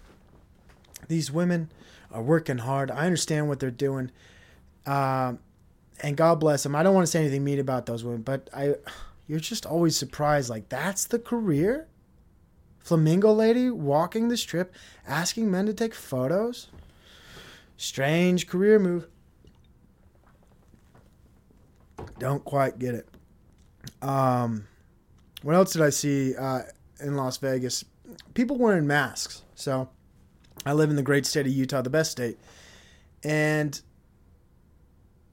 [1.08, 1.72] these women
[2.12, 2.92] are working hard.
[2.92, 4.12] I understand what they're doing.
[4.86, 5.40] Um,
[6.02, 6.76] and God bless them.
[6.76, 8.76] I don't want to say anything mean about those women, but I,
[9.28, 10.50] you're just always surprised.
[10.50, 11.88] Like, that's the career?
[12.84, 14.76] Flamingo lady walking the strip,
[15.08, 16.68] asking men to take photos.
[17.78, 19.08] Strange career move.
[22.20, 23.08] Don't quite get it.
[24.02, 24.68] Um,
[25.42, 26.64] what else did I see uh,
[27.00, 27.86] in Las Vegas?
[28.34, 29.44] People wearing masks.
[29.56, 29.90] So
[30.66, 32.38] I live in the great state of Utah, the best state.
[33.24, 33.80] And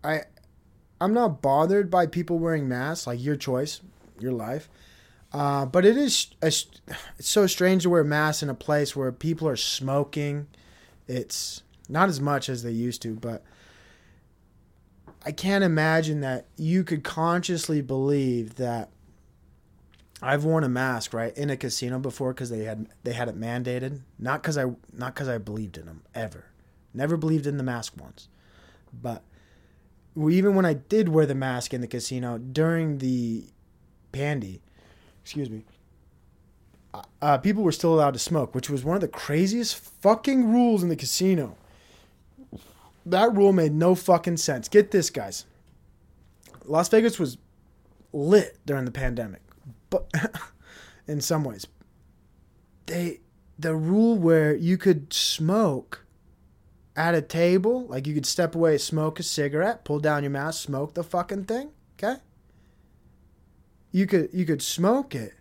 [0.04, 0.22] I
[1.00, 3.06] I'm not bothered by people wearing masks.
[3.06, 3.80] Like your choice,
[4.20, 4.68] your life.
[5.32, 6.66] Uh, but it is it's
[7.20, 10.48] so strange to wear masks in a place where people are smoking.
[11.06, 13.44] It's not as much as they used to, but
[15.24, 18.90] I can't imagine that you could consciously believe that
[20.22, 23.38] I've worn a mask right in a casino before because they had they had it
[23.38, 24.00] mandated.
[24.18, 26.46] Not because I not because I believed in them ever.
[26.92, 28.28] Never believed in the mask once,
[28.92, 29.22] but
[30.16, 33.48] even when I did wear the mask in the casino during the
[34.10, 34.60] pandy,
[35.30, 35.62] excuse me,
[37.22, 40.82] uh, people were still allowed to smoke, which was one of the craziest fucking rules
[40.82, 41.56] in the casino.
[43.06, 44.68] That rule made no fucking sense.
[44.68, 45.44] Get this, guys.
[46.64, 47.38] Las Vegas was
[48.12, 49.40] lit during the pandemic,
[49.88, 50.10] but
[51.06, 51.64] in some ways,
[52.86, 53.20] they
[53.56, 56.04] the rule where you could smoke
[56.96, 60.64] at a table, like you could step away, smoke a cigarette, pull down your mask,
[60.64, 62.20] smoke the fucking thing, okay?
[63.92, 65.34] You could you could smoke it.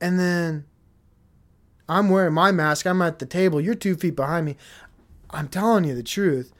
[0.00, 0.66] And then
[1.88, 4.56] I'm wearing my mask, I'm at the table, you're 2 feet behind me.
[5.30, 6.52] I'm telling you the truth.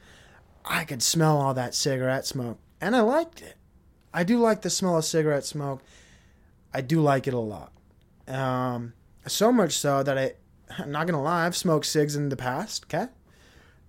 [0.65, 3.55] I could smell all that cigarette smoke and I liked it.
[4.13, 5.81] I do like the smell of cigarette smoke.
[6.73, 7.71] I do like it a lot.
[8.27, 8.93] Um,
[9.25, 10.33] so much so that I,
[10.77, 12.85] I'm not gonna lie, I've smoked cigs in the past.
[12.85, 13.07] Okay,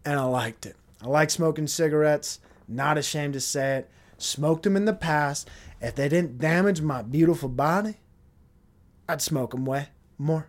[0.04, 0.76] and I liked it.
[1.02, 2.40] I like smoking cigarettes.
[2.66, 3.90] Not ashamed to say it.
[4.18, 5.48] Smoked them in the past.
[5.80, 7.96] If they didn't damage my beautiful body,
[9.08, 10.48] I'd smoke them way more.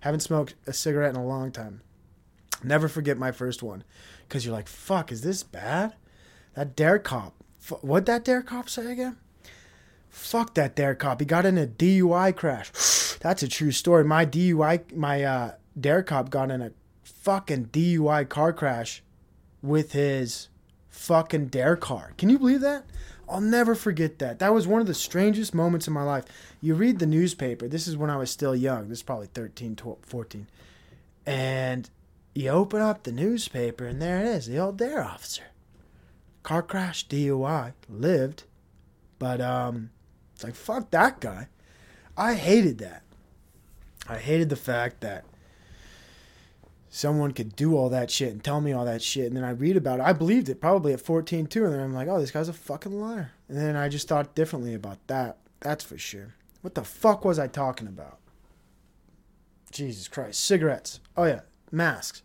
[0.00, 1.82] Haven't smoked a cigarette in a long time.
[2.62, 3.84] Never forget my first one.
[4.26, 5.94] Because you're like, fuck, is this bad?
[6.54, 7.34] That DARE cop.
[7.80, 9.16] What'd that DARE cop say again?
[10.08, 11.20] Fuck that DARE cop.
[11.20, 12.70] He got in a DUI crash.
[13.20, 14.04] That's a true story.
[14.04, 16.72] My DUI, my uh, DARE cop got in a
[17.02, 19.02] fucking DUI car crash
[19.60, 20.48] with his
[20.88, 22.12] fucking DARE car.
[22.16, 22.84] Can you believe that?
[23.28, 24.38] I'll never forget that.
[24.38, 26.24] That was one of the strangest moments in my life.
[26.60, 27.66] You read the newspaper.
[27.66, 28.88] This is when I was still young.
[28.88, 30.46] This is probably 13, 12, 14.
[31.26, 31.90] And
[32.34, 35.44] you open up the newspaper, and there it is the old DARE officer.
[36.42, 38.44] Car crash, DUI, lived.
[39.18, 39.90] But um,
[40.34, 41.48] it's like, fuck that guy.
[42.16, 43.02] I hated that.
[44.08, 45.24] I hated the fact that
[46.96, 49.26] someone could do all that shit and tell me all that shit.
[49.26, 50.04] And then I read about it.
[50.04, 51.66] I believed it probably at 14 too.
[51.66, 53.32] And then I'm like, oh, this guy's a fucking liar.
[53.50, 55.36] And then I just thought differently about that.
[55.60, 56.34] That's for sure.
[56.62, 58.18] What the fuck was I talking about?
[59.70, 60.40] Jesus Christ.
[60.42, 61.00] Cigarettes.
[61.18, 61.40] Oh, yeah.
[61.70, 62.22] Masks.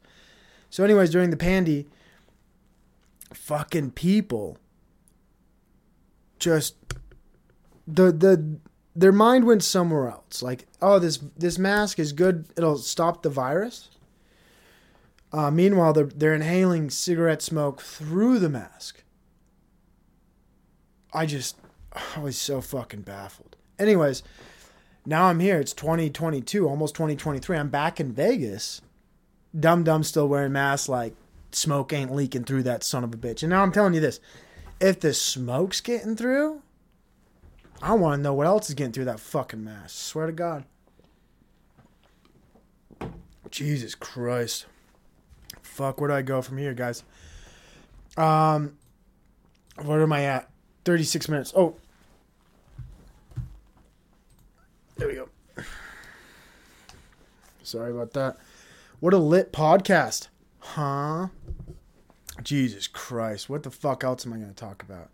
[0.69, 1.89] So, anyways, during the pandy,
[3.33, 4.57] fucking people
[6.39, 6.75] just
[7.85, 8.57] the the
[8.95, 10.41] their mind went somewhere else.
[10.41, 12.45] Like, oh, this this mask is good.
[12.55, 13.89] It'll stop the virus.
[15.33, 19.03] Uh, meanwhile, they're, they're inhaling cigarette smoke through the mask.
[21.13, 21.57] I just,
[22.15, 23.55] I was so fucking baffled.
[23.79, 24.23] Anyways,
[25.05, 25.59] now I'm here.
[25.59, 27.57] It's 2022, almost 2023.
[27.57, 28.81] I'm back in Vegas.
[29.57, 31.15] Dum Dum still wearing masks, like
[31.51, 33.43] smoke ain't leaking through that son of a bitch.
[33.43, 34.19] And now I'm telling you this
[34.79, 36.61] if the smoke's getting through,
[37.81, 39.95] I want to know what else is getting through that fucking mask.
[39.95, 40.65] Swear to God.
[43.49, 44.65] Jesus Christ
[45.71, 47.03] fuck, where do I go from here, guys?
[48.17, 48.77] Um,
[49.83, 50.49] where am I at?
[50.83, 51.53] 36 minutes.
[51.55, 51.75] Oh,
[54.97, 55.29] there we go.
[57.63, 58.37] Sorry about that.
[58.99, 60.27] What a lit podcast.
[60.59, 61.27] Huh?
[62.43, 63.49] Jesus Christ.
[63.49, 65.09] What the fuck else am I going to talk about?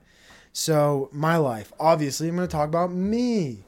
[0.51, 1.71] So, my life.
[1.79, 3.63] Obviously, I'm going to talk about me.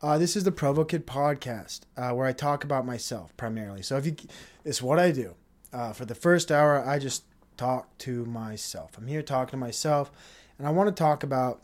[0.00, 3.82] Uh, this is the Provo Kid podcast uh, where I talk about myself primarily.
[3.82, 4.16] So, if you,
[4.64, 5.34] it's what I do.
[5.72, 7.24] Uh, for the first hour, I just
[7.56, 8.96] talk to myself.
[8.98, 10.10] I'm here talking to myself,
[10.58, 11.62] and I want to talk about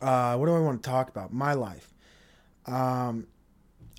[0.00, 1.32] uh, what do I want to talk about?
[1.32, 1.92] My life.
[2.66, 3.26] Um,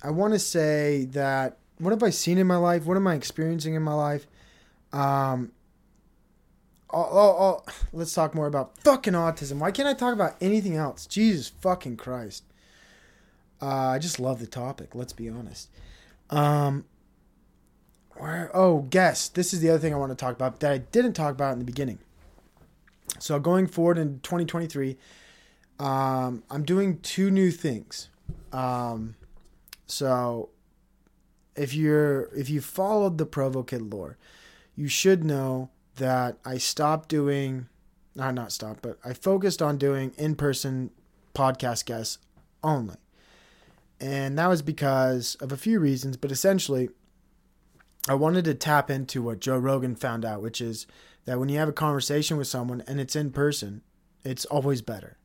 [0.02, 2.84] I want to say that what have I seen in my life?
[2.84, 4.26] What am I experiencing in my life?
[4.92, 5.52] Um,
[6.90, 9.58] I'll, I'll, I'll, let's talk more about fucking autism.
[9.58, 11.06] Why can't I talk about anything else?
[11.06, 12.44] Jesus fucking Christ.
[13.60, 14.94] Uh, I just love the topic.
[14.94, 15.68] Let's be honest.
[16.30, 16.84] Um,
[18.18, 19.28] where, oh, guess.
[19.28, 21.52] This is the other thing I want to talk about that I didn't talk about
[21.52, 21.98] in the beginning.
[23.18, 24.96] So going forward in 2023,
[25.78, 28.08] um, I'm doing two new things.
[28.52, 29.16] Um,
[29.86, 30.50] so
[31.56, 34.16] if you're if you followed the Provo Kid lore,
[34.76, 37.68] you should know that I stopped doing,
[38.14, 40.90] not not stopped, but I focused on doing in person
[41.34, 42.18] podcast guests
[42.62, 42.96] only,
[44.00, 46.16] and that was because of a few reasons.
[46.16, 46.90] But essentially,
[48.08, 50.86] I wanted to tap into what Joe Rogan found out, which is
[51.26, 53.82] that when you have a conversation with someone and it's in person,
[54.24, 55.16] It's always better.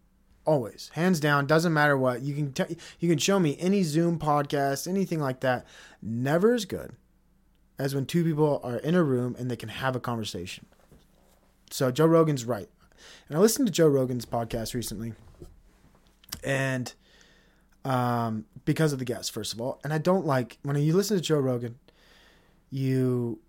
[0.46, 1.48] Always, hands down.
[1.48, 2.52] Doesn't matter what you can.
[2.52, 5.66] T- you can show me any Zoom podcast, anything like that.
[6.02, 6.92] Never as good
[7.80, 10.66] as when two people are in a room and they can have a conversation.
[11.72, 12.70] So Joe Rogan's right,
[13.30, 15.14] and I listened to Joe Rogan's podcast recently,
[16.44, 16.94] and
[17.86, 21.16] um, because of the guests, first of all, and I don't like when you listen
[21.18, 21.80] to Joe Rogan,
[22.74, 23.40] you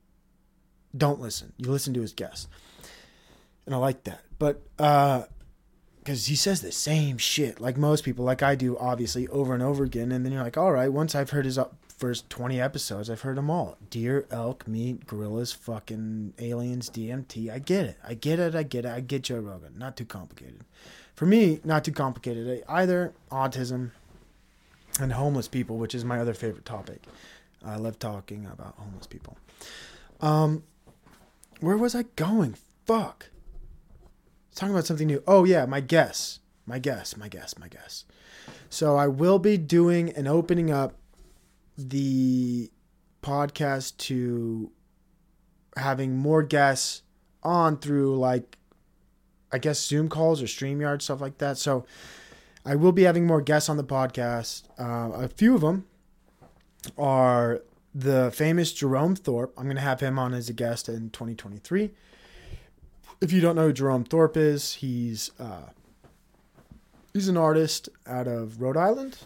[0.96, 1.52] don't listen.
[1.56, 2.46] You listen to his guests,
[3.66, 4.20] and I like that.
[4.38, 5.24] But uh,
[5.98, 9.62] because he says the same shit like most people, like I do, obviously over and
[9.62, 12.60] over again, and then you're like, all right, once I've heard his uh, first 20
[12.60, 13.78] episodes, I've heard them all.
[13.88, 17.50] Deer, elk, meat, gorillas, fucking aliens, DMT.
[17.50, 17.96] I get it.
[18.06, 18.54] I get it.
[18.54, 18.90] I get it.
[18.90, 19.78] I get Joe Rogan.
[19.78, 20.60] Not too complicated.
[21.14, 22.62] For me, not too complicated.
[22.68, 23.92] Either autism
[25.00, 27.02] and homeless people, which is my other favorite topic.
[27.64, 29.36] I love talking about homeless people.
[30.20, 30.64] Um,
[31.60, 32.56] where was I going?
[32.86, 33.30] Fuck.
[34.54, 35.22] Talking about something new.
[35.26, 36.40] Oh yeah, my guess.
[36.66, 37.16] My guess.
[37.16, 37.58] My guess.
[37.58, 38.04] My guess.
[38.68, 40.94] So I will be doing and opening up
[41.76, 42.70] the
[43.22, 44.70] podcast to
[45.76, 47.02] having more guests
[47.42, 48.58] on through like
[49.50, 51.58] I guess Zoom calls or StreamYard stuff like that.
[51.58, 51.86] So
[52.64, 54.64] I will be having more guests on the podcast.
[54.78, 55.86] Uh, a few of them
[56.96, 57.62] are
[57.94, 59.54] the famous Jerome Thorpe.
[59.56, 61.90] I'm going to have him on as a guest in 2023.
[63.20, 65.70] If you don't know who Jerome Thorpe is, he's uh,
[67.12, 69.18] he's an artist out of Rhode Island.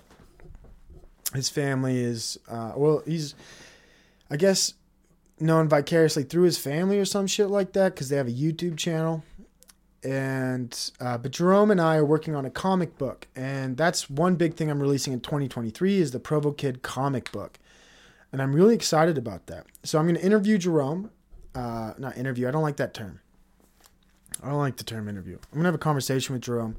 [1.34, 3.34] His family is uh, well, he's
[4.30, 4.74] I guess
[5.40, 8.76] known vicariously through his family or some shit like that because they have a YouTube
[8.76, 9.24] channel.
[10.04, 14.36] And uh, but Jerome and I are working on a comic book, and that's one
[14.36, 17.58] big thing I'm releasing in 2023 is the Provo Kid comic book
[18.32, 19.66] and I'm really excited about that.
[19.84, 21.10] So I'm going to interview Jerome.
[21.54, 22.46] Uh, not interview.
[22.46, 23.20] I don't like that term.
[24.42, 25.34] I don't like the term interview.
[25.34, 26.76] I'm going to have a conversation with Jerome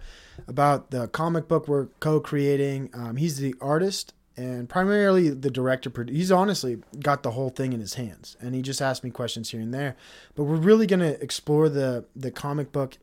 [0.48, 2.90] about the comic book we're co-creating.
[2.94, 5.92] Um, he's the artist and primarily the director.
[6.08, 9.50] He's honestly got the whole thing in his hands, and he just asked me questions
[9.50, 9.98] here and there.
[10.36, 12.98] But we're really going to explore the the comic book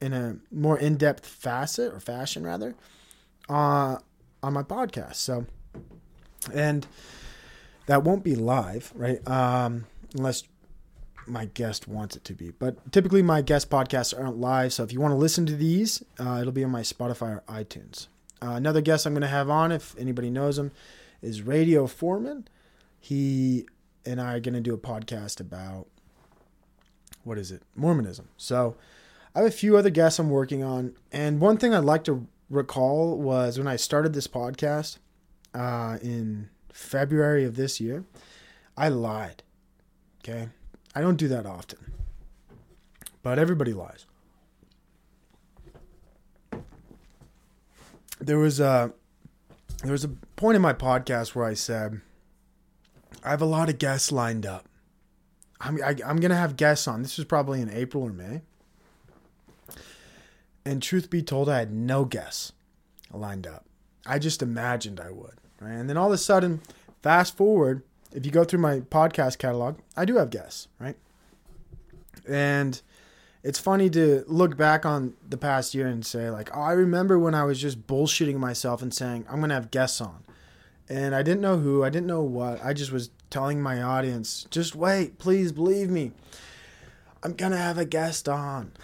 [0.00, 2.74] in a more in-depth facet or fashion rather
[3.48, 3.96] uh,
[4.42, 5.16] on my podcast.
[5.16, 5.46] So,
[6.52, 6.86] and
[7.86, 9.26] that won't be live, right?
[9.28, 10.44] Um, unless
[11.26, 12.50] my guest wants it to be.
[12.50, 14.72] But typically, my guest podcasts aren't live.
[14.72, 17.42] So if you want to listen to these, uh, it'll be on my Spotify or
[17.48, 18.08] iTunes.
[18.40, 20.70] Uh, another guest I'm going to have on, if anybody knows him,
[21.20, 22.48] is Radio Free Mormon.
[23.00, 23.66] He
[24.06, 25.86] and I are going to do a podcast about
[27.24, 27.62] what is it?
[27.74, 28.28] Mormonism.
[28.36, 28.76] So
[29.34, 30.94] I have a few other guests I'm working on.
[31.12, 34.98] And one thing I'd like to recall was when I started this podcast
[35.54, 38.04] uh, in February of this year,
[38.76, 39.42] I lied.
[40.22, 40.48] Okay?
[40.94, 41.92] I don't do that often.
[43.22, 44.06] But everybody lies.
[48.20, 48.92] There was a
[49.82, 52.00] there was a point in my podcast where I said
[53.22, 54.68] I have a lot of guests lined up.
[55.60, 57.02] I'm I, am to have guests on.
[57.02, 58.42] This was probably in April or May.
[60.64, 62.52] And truth be told, I had no guests
[63.12, 63.64] lined up.
[64.06, 65.72] I just imagined I would right?
[65.72, 66.60] And then all of a sudden,
[67.02, 67.82] fast forward,
[68.12, 70.96] if you go through my podcast catalog, I do have guests, right?
[72.28, 72.80] And
[73.42, 77.18] it's funny to look back on the past year and say, like, oh, I remember
[77.18, 80.24] when I was just bullshitting myself and saying, I'm going to have guests on.
[80.88, 82.64] And I didn't know who, I didn't know what.
[82.64, 86.12] I just was telling my audience, just wait, please believe me.
[87.22, 88.72] I'm going to have a guest on.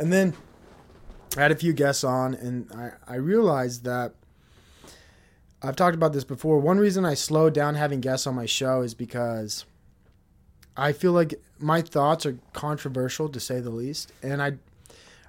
[0.00, 0.34] and then
[1.36, 4.14] I had a few guests on, and I, I realized that
[5.62, 6.58] I've talked about this before.
[6.58, 9.66] One reason I slowed down having guests on my show is because
[10.76, 14.54] I feel like my thoughts are controversial to say the least, and I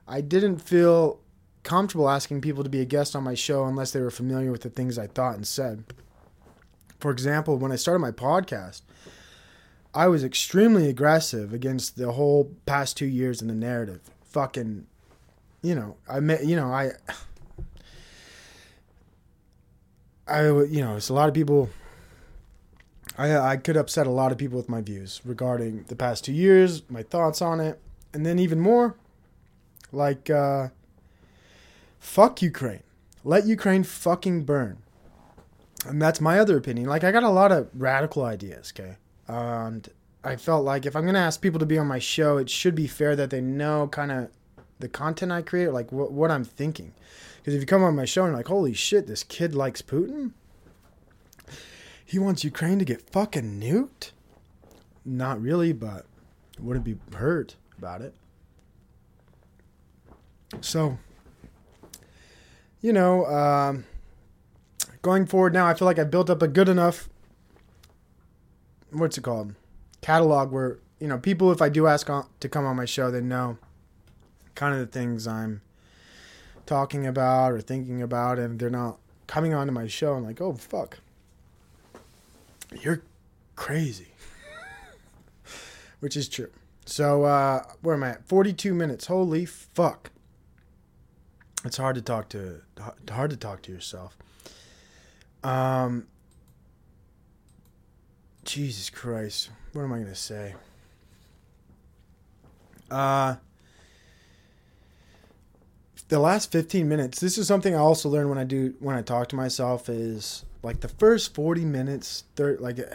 [0.07, 1.19] I didn't feel
[1.63, 4.61] comfortable asking people to be a guest on my show unless they were familiar with
[4.61, 5.83] the things I thought and said.
[6.99, 8.81] For example, when I started my podcast,
[9.93, 14.01] I was extremely aggressive against the whole past 2 years in the narrative.
[14.31, 14.87] Fucking
[15.61, 16.91] you know, I met, you know, I
[20.27, 21.69] I you know, it's a lot of people.
[23.17, 26.33] I I could upset a lot of people with my views regarding the past two
[26.33, 27.79] years, my thoughts on it,
[28.13, 28.95] and then even more,
[29.91, 30.69] like, uh,
[31.99, 32.83] fuck Ukraine,
[33.23, 34.77] let Ukraine fucking burn,
[35.85, 36.87] and that's my other opinion.
[36.87, 38.95] Like, I got a lot of radical ideas, okay,
[39.27, 39.87] and
[40.23, 42.75] I felt like if I'm gonna ask people to be on my show, it should
[42.75, 44.29] be fair that they know kind of
[44.79, 46.93] the content I create, like what what I'm thinking.
[47.37, 50.33] Because if you come on my show and like, holy shit, this kid likes Putin?
[52.05, 54.11] He wants Ukraine to get fucking nuked?
[55.03, 56.05] Not really, but
[56.59, 58.13] wouldn't be hurt about it.
[60.59, 60.97] So,
[62.81, 63.85] you know, um,
[65.01, 67.09] going forward now, I feel like I built up a good enough,
[68.91, 69.55] what's it called,
[70.01, 73.11] catalog where, you know, people, if I do ask on, to come on my show,
[73.11, 73.57] they know
[74.55, 75.61] kind of the things I'm
[76.65, 78.97] talking about or thinking about, and they're not
[79.27, 80.99] coming onto my show and like, oh, fuck,
[82.81, 83.01] you're
[83.55, 84.09] crazy.
[85.99, 86.51] Which is true.
[86.85, 88.27] So, uh, where am I at?
[88.27, 89.07] 42 minutes.
[89.07, 90.11] Holy fuck.
[91.63, 92.61] It's hard to talk to
[93.09, 94.17] hard to talk to yourself.
[95.43, 96.07] Um
[98.43, 99.49] Jesus Christ.
[99.73, 100.55] What am I going to say?
[102.89, 103.35] Uh
[106.11, 107.21] the last 15 minutes.
[107.21, 110.43] This is something I also learned when I do when I talk to myself is
[110.61, 112.93] like the first 40 minutes, thir- like it,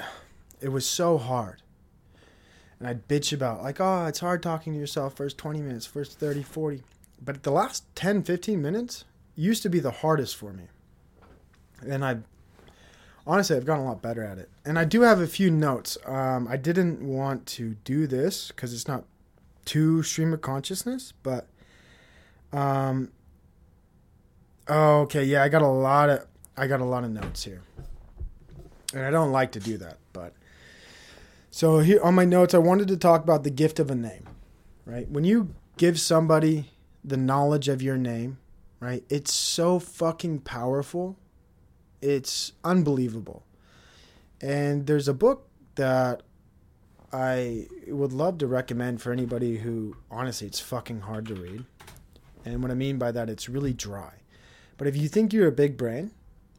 [0.60, 1.62] it was so hard.
[2.78, 6.18] And I'd bitch about like, "Oh, it's hard talking to yourself first 20 minutes, first
[6.20, 6.82] 30, 40."
[7.24, 10.64] But the last 10, 15 minutes used to be the hardest for me.
[11.80, 12.18] And I
[13.26, 14.50] honestly, I've gotten a lot better at it.
[14.64, 15.98] And I do have a few notes.
[16.06, 19.04] Um, I didn't want to do this because it's not
[19.64, 21.48] too stream of consciousness, but
[22.52, 23.10] um,
[24.68, 27.60] oh, okay, yeah, I got a lot of I got a lot of notes here,
[28.94, 30.32] and I don't like to do that, but
[31.50, 34.26] so here on my notes, I wanted to talk about the gift of a name,
[34.86, 35.10] right?
[35.10, 36.70] When you give somebody
[37.04, 38.38] the knowledge of your name,
[38.80, 39.04] right?
[39.08, 41.16] It's so fucking powerful.
[42.00, 43.44] It's unbelievable.
[44.40, 46.22] And there's a book that
[47.12, 51.64] I would love to recommend for anybody who, honestly, it's fucking hard to read.
[52.44, 54.12] And what I mean by that, it's really dry.
[54.76, 56.12] But if you think you're a big brain,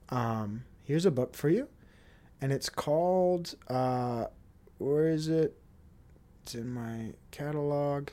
[0.09, 1.67] um, here's a book for you.
[2.41, 4.25] And it's called, uh,
[4.77, 5.57] where is it?
[6.43, 8.09] It's in my catalog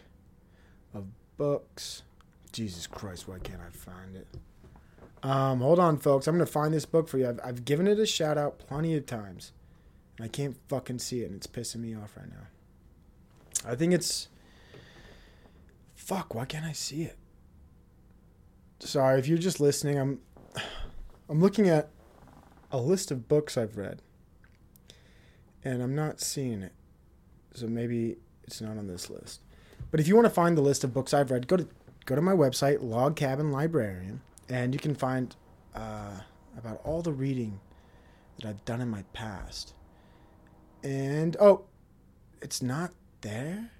[0.92, 1.06] of
[1.36, 2.02] books.
[2.52, 4.26] Jesus Christ, why can't I find it?
[5.24, 6.26] Um, hold on, folks.
[6.26, 7.28] I'm gonna find this book for you.
[7.28, 9.52] I've, I've given it a shout out plenty of times,
[10.18, 12.46] and I can't fucking see it, and it's pissing me off right now.
[13.66, 14.28] I think it's.
[15.94, 16.34] Fuck!
[16.34, 17.16] Why can't I see it?
[18.80, 20.20] Sorry, if you're just listening, I'm.
[21.30, 21.88] I'm looking at
[22.70, 24.02] a list of books I've read,
[25.64, 26.72] and I'm not seeing it.
[27.54, 29.40] So maybe it's not on this list.
[29.90, 31.66] But if you want to find the list of books I've read, go to
[32.04, 35.34] go to my website, Log Cabin Librarian, and you can find
[35.74, 36.12] uh,
[36.58, 37.60] about all the reading
[38.38, 39.74] that I've done in my past.
[40.82, 41.64] And oh,
[42.42, 42.92] it's not
[43.22, 43.70] there.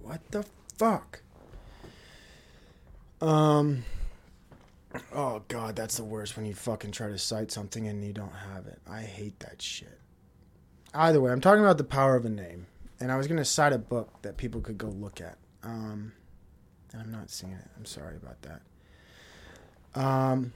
[0.00, 0.44] What the
[0.78, 1.22] fuck?
[3.20, 3.84] Um.
[5.12, 8.32] Oh god, that's the worst when you fucking try to cite something and you don't
[8.32, 8.80] have it.
[8.88, 9.98] I hate that shit.
[10.94, 12.66] Either way, I'm talking about the power of a name,
[13.00, 15.36] and I was gonna cite a book that people could go look at.
[15.62, 16.12] Um,
[16.92, 17.64] and I'm not seeing it.
[17.76, 18.62] I'm sorry about that.
[19.94, 20.52] Um.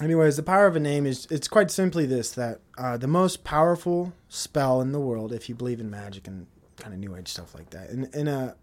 [0.00, 3.44] Anyways, the power of a name is it's quite simply this that uh, the most
[3.44, 6.46] powerful spell in the world, if you believe in magic and
[6.76, 8.56] kind of new age stuff like that, in in a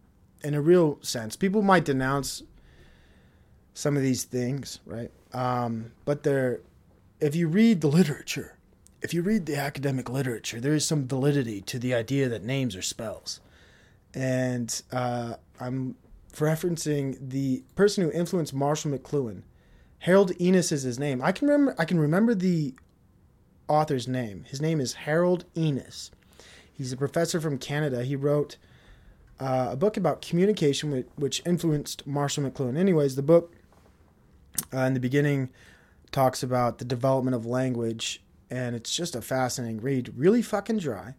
[0.44, 2.44] in a real sense, people might denounce
[3.74, 5.12] some of these things, right?
[5.34, 6.62] Um, but they're
[7.20, 8.58] if you read the literature,
[9.02, 12.76] if you read the academic literature, there is some validity to the idea that names
[12.76, 13.40] are spells.
[14.14, 15.96] And uh, I'm
[16.34, 19.44] referencing the person who influenced Marshall McLuhan.
[20.00, 21.22] Harold Innis is his name.
[21.22, 21.76] I can remember.
[21.78, 22.74] I can remember the
[23.68, 24.46] author's name.
[24.48, 26.12] His name is Harold Innis.
[26.72, 28.04] He's a professor from Canada.
[28.04, 28.58] He wrote
[29.40, 32.78] uh, a book about communication, which influenced Marshall McLuhan.
[32.78, 33.54] Anyways, the book
[34.74, 35.50] uh, in the beginning
[36.12, 40.14] talks about the development of language, and it's just a fascinating read.
[40.16, 41.16] Really fucking dry,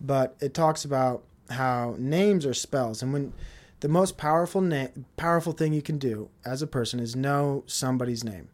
[0.00, 3.32] but it talks about how names are spells, and when
[3.80, 8.24] the most powerful na- powerful thing you can do as a person is know somebody's
[8.24, 8.48] name.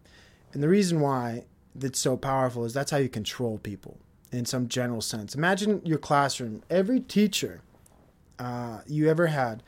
[0.52, 1.44] And the reason why
[1.74, 3.98] that's so powerful is that's how you control people
[4.30, 5.34] in some general sense.
[5.34, 6.62] Imagine your classroom.
[6.68, 7.62] Every teacher
[8.38, 9.62] uh, you ever had,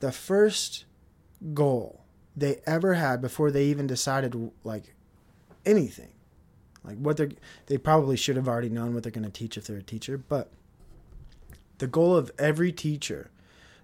[0.00, 0.84] the first
[1.54, 2.04] goal
[2.36, 4.94] they ever had before they even decided like
[5.66, 6.12] anything,
[6.84, 7.30] like what they're
[7.66, 10.16] they probably should have already known what they're going to teach if they're a teacher.
[10.16, 10.50] But
[11.78, 13.30] the goal of every teacher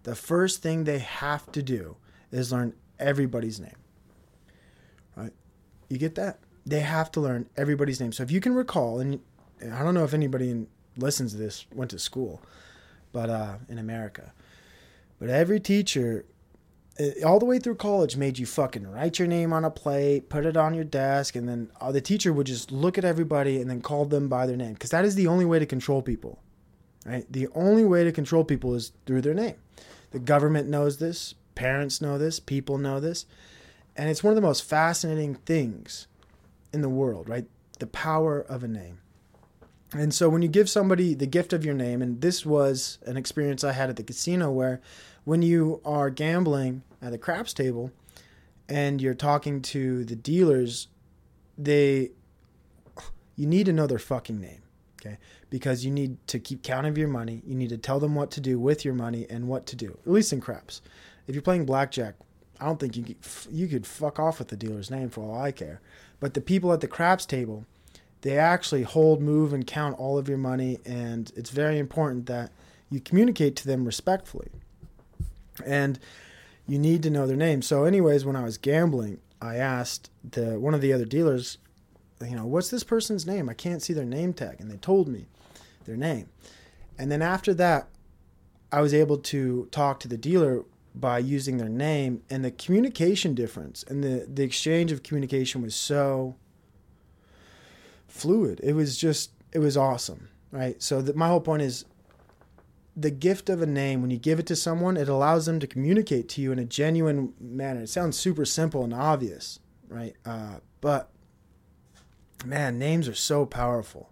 [0.07, 1.97] the first thing they have to do
[2.31, 3.75] is learn everybody's name.
[5.17, 5.33] Right?
[5.89, 6.39] You get that?
[6.65, 8.13] They have to learn everybody's name.
[8.13, 9.21] So if you can recall, and
[9.61, 12.41] I don't know if anybody listens to this went to school,
[13.13, 14.33] but uh, in America,
[15.19, 16.25] but every teacher,
[17.01, 20.29] eh, all the way through college, made you fucking write your name on a plate,
[20.29, 23.61] put it on your desk, and then uh, the teacher would just look at everybody
[23.61, 26.01] and then call them by their name because that is the only way to control
[26.01, 26.39] people.
[27.05, 27.27] Right?
[27.29, 29.57] The only way to control people is through their name.
[30.17, 31.35] The government knows this.
[31.55, 33.27] Parents know this, people know this.
[33.95, 36.07] And it's one of the most fascinating things
[36.73, 37.45] in the world, right?
[37.81, 39.01] The power of a name.
[39.93, 43.19] And so when you give somebody the gift of your name, and this was an
[43.19, 44.81] experience I had at the casino where
[45.25, 47.91] when you are gambling at the craps table
[48.71, 50.89] and you're talking to the dealers,
[51.59, 52.13] they
[53.35, 54.63] you need to know their fucking name,
[55.07, 55.19] okay?
[55.51, 57.43] Because you need to keep count of your money.
[57.47, 59.99] You need to tell them what to do with your money and what to do.
[60.07, 60.83] At least in craps.
[61.27, 62.15] If you're playing blackjack,
[62.61, 63.17] I don't think you could,
[63.51, 65.81] you could fuck off with the dealer's name for all I care.
[66.21, 67.67] But the people at the craps table,
[68.23, 72.51] they actually hold, move, and count all of your money, and it's very important that
[72.89, 74.49] you communicate to them respectfully.
[75.65, 75.99] And
[76.67, 77.63] you need to know their name.
[77.63, 81.59] So, anyways, when I was gambling, I asked the one of the other dealers,
[82.23, 83.49] you know, what's this person's name?
[83.49, 85.27] I can't see their name tag, and they told me
[85.85, 86.29] their name.
[86.99, 87.89] And then after that,
[88.73, 90.65] I was able to talk to the dealer
[90.95, 92.23] by using their name.
[92.31, 96.37] And the communication difference and the, the exchange of communication was so
[98.09, 98.61] fluid.
[98.63, 100.83] It was just it was awesome right?
[100.83, 101.85] So that my whole point is
[102.97, 105.67] the gift of a name when you give it to someone it allows them to
[105.67, 107.83] communicate to you in a genuine manner.
[107.83, 110.17] It sounds super simple and obvious right?
[110.25, 111.11] Uh, but
[112.45, 114.11] man names are so powerful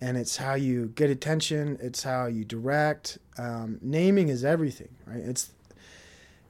[0.00, 5.20] and it's how you get attention it's how you direct um, naming is everything right
[5.20, 5.52] it's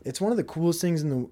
[0.07, 1.29] it's one of the coolest things in the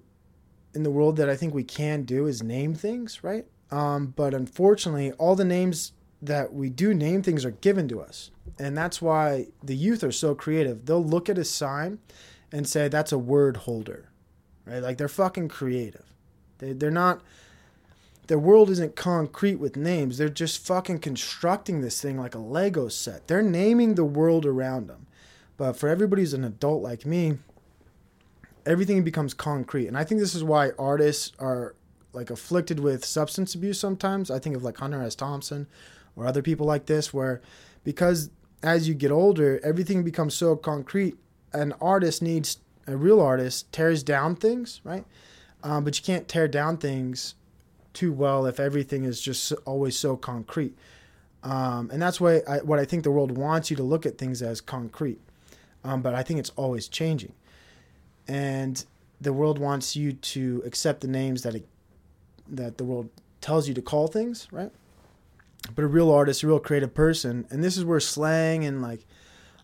[0.75, 3.45] in the world that I think we can do is name things, right?
[3.71, 8.31] Um, but unfortunately, all the names that we do name things are given to us,
[8.59, 10.85] and that's why the youth are so creative.
[10.85, 11.99] They'll look at a sign
[12.51, 14.09] and say that's a word holder,
[14.65, 14.83] right?
[14.83, 16.05] Like they're fucking creative.
[16.59, 17.21] They they're not.
[18.27, 20.17] Their world isn't concrete with names.
[20.17, 23.27] They're just fucking constructing this thing like a Lego set.
[23.27, 25.07] They're naming the world around them.
[25.57, 27.37] But for everybody who's an adult like me,
[28.65, 29.87] everything becomes concrete.
[29.87, 31.75] And I think this is why artists are
[32.13, 34.31] like afflicted with substance abuse sometimes.
[34.31, 35.15] I think of like Hunter S.
[35.15, 35.67] Thompson
[36.15, 37.41] or other people like this, where
[37.83, 38.31] because
[38.63, 41.17] as you get older, everything becomes so concrete.
[41.53, 42.57] An artist needs
[42.87, 45.05] a real artist tears down things, right?
[45.63, 47.35] Um, but you can't tear down things
[47.95, 50.77] too well if everything is just always so concrete.
[51.43, 54.17] Um, and that's why I, what I think the world wants you to look at
[54.17, 55.19] things as concrete.
[55.83, 57.33] Um, but I think it's always changing
[58.27, 58.85] and
[59.21, 61.67] the world wants you to accept the names that it,
[62.47, 63.09] that the world
[63.41, 64.71] tells you to call things, right?
[65.73, 69.05] But a real artist, a real creative person, and this is where slang and like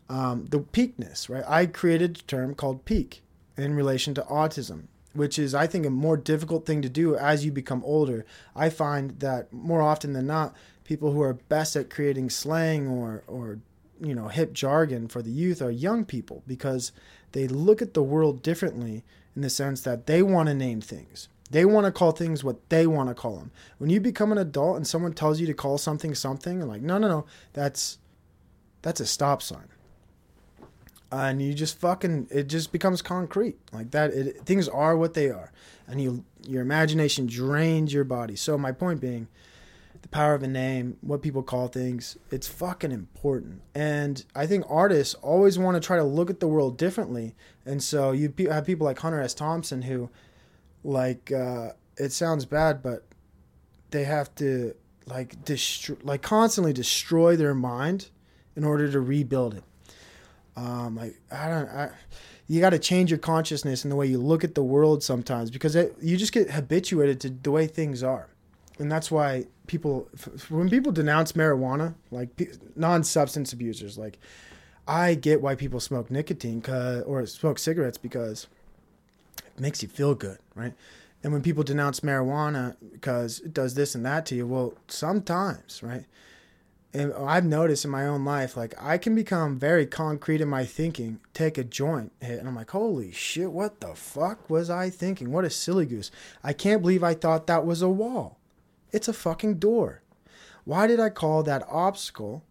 [0.10, 1.44] um, the peakness, right?
[1.48, 3.22] I created a term called peak
[3.58, 4.84] in relation to autism,
[5.14, 8.26] which is, I think, a more difficult thing to do as you become older.
[8.56, 13.24] I find that more often than not, people who are best at creating slang or
[13.28, 13.60] or
[14.00, 16.92] you know hip jargon for the youth are young people because
[17.34, 19.04] they look at the world differently
[19.36, 21.30] in the sense that they want to name things.
[21.50, 23.52] They want to call things what they want to call them.
[23.78, 26.98] When you become an adult and someone tells you to call something something, like, no,
[26.98, 27.98] no, no, that's
[28.82, 29.68] that's a stop sign.
[31.12, 34.12] And you just fucking it just becomes concrete like that.
[34.12, 35.52] It, things are what they are,
[35.88, 38.36] and you your imagination drains your body.
[38.36, 39.28] So my point being,
[40.02, 43.62] the power of a name, what people call things, it's fucking important.
[43.76, 47.36] And I think artists always want to try to look at the world differently.
[47.66, 49.34] And so you have people like Hunter S.
[49.34, 50.10] Thompson who,
[50.84, 53.06] like, uh, it sounds bad, but
[53.92, 54.74] they have to
[55.06, 58.10] like destroy, like constantly destroy their mind
[58.56, 59.64] in order to rebuild it.
[60.56, 61.90] Um, like I don't, I,
[62.48, 65.50] you got to change your consciousness and the way you look at the world sometimes
[65.50, 68.28] because it, you just get habituated to the way things are.
[68.78, 70.10] And that's why people
[70.50, 72.30] when people denounce marijuana like
[72.76, 74.20] non-substance abusers like
[74.86, 76.62] i get why people smoke nicotine
[77.06, 78.48] or smoke cigarettes because
[79.38, 80.74] it makes you feel good right?
[81.24, 85.82] And when people denounce marijuana because it does this and that to you well sometimes
[85.82, 86.04] right
[86.94, 90.66] and I've noticed in my own life, like I can become very concrete in my
[90.66, 94.90] thinking, take a joint hit, and I'm like, holy shit, what the fuck was I
[94.90, 95.32] thinking?
[95.32, 96.12] What a silly goose.
[96.44, 98.38] I can't believe I thought that was a wall.
[98.92, 100.02] It's a fucking door.
[100.66, 102.44] Why did I call that obstacle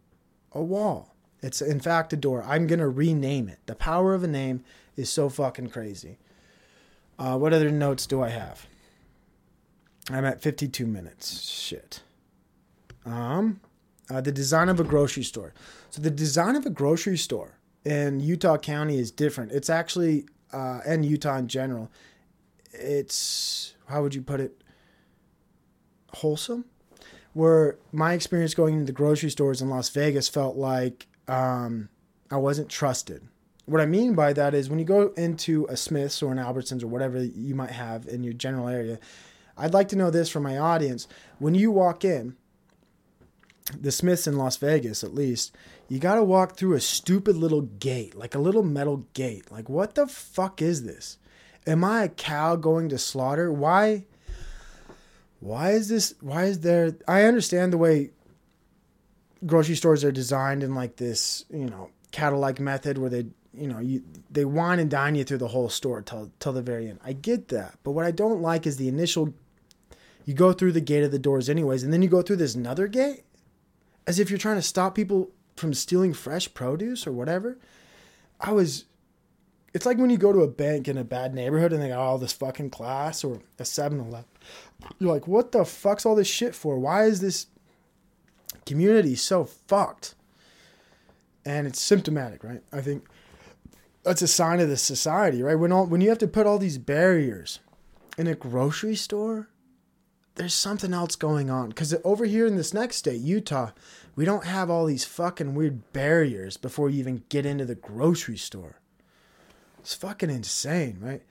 [0.53, 1.15] a wall?
[1.43, 2.43] It's in fact a door.
[2.47, 3.59] I'm to rename it.
[3.67, 4.65] The power of a name
[4.97, 6.19] is so fucking crazy.
[7.19, 8.67] Uh, what other notes do I have?
[10.09, 11.43] I'm at 52 minutes.
[11.43, 12.03] Shit.
[13.05, 13.61] Um,
[14.11, 15.55] uh, the design of a grocery store.
[15.91, 19.53] So the design of a grocery store in Utah County is different.
[19.53, 21.91] It's actually, uh, and Utah in general,
[22.73, 24.61] it's how would you put it?
[26.15, 26.65] wholesome.
[27.33, 31.89] Where my experience going into the grocery stores in Las Vegas felt like um,
[32.31, 33.29] I wasn't trusted.
[33.67, 36.83] what I mean by that is when you go into a Smith's or an Albertsons
[36.83, 38.99] or whatever you might have in your general area,
[39.57, 41.07] I'd like to know this from my audience.
[41.39, 42.37] When you walk in,
[43.79, 45.55] the Smith's in Las Vegas, at least,
[45.89, 49.51] you got to walk through a stupid little gate, like a little metal gate.
[49.51, 51.19] Like, what the fuck is this?
[51.67, 53.53] Am I a cow going to slaughter?
[53.53, 54.07] Why?
[55.41, 56.15] Why is this?
[56.21, 56.97] Why is there?
[57.09, 58.11] I understand the way
[59.47, 63.79] grocery stores are designed in like this, you know, cattle-like method where they, you know,
[63.79, 67.01] you they wine and dine you through the whole store till till the very end.
[67.05, 69.35] I get that, but what I don't like is the initial.
[70.27, 72.55] You go through the gate of the doors anyways, and then you go through this
[72.55, 73.25] another gate,
[74.07, 77.59] as if you're trying to stop people from stealing fresh produce or whatever.
[78.41, 78.85] I was.
[79.73, 82.01] It's like when you go to a bank in a bad neighborhood and they got
[82.01, 84.25] all this fucking class or a 7 Eleven.
[84.99, 86.77] You're like, what the fuck's all this shit for?
[86.77, 87.47] Why is this
[88.67, 90.17] community so fucked?
[91.45, 92.63] And it's symptomatic, right?
[92.73, 93.05] I think
[94.03, 95.55] that's a sign of the society, right?
[95.55, 97.61] When all when you have to put all these barriers
[98.19, 99.50] in a grocery store,
[100.41, 101.69] there's something else going on.
[101.69, 103.73] Because over here in this next state, Utah,
[104.17, 108.39] we don't have all these fucking weird barriers before you even get into the grocery
[108.39, 108.81] store.
[109.81, 111.23] It's fucking insane, right?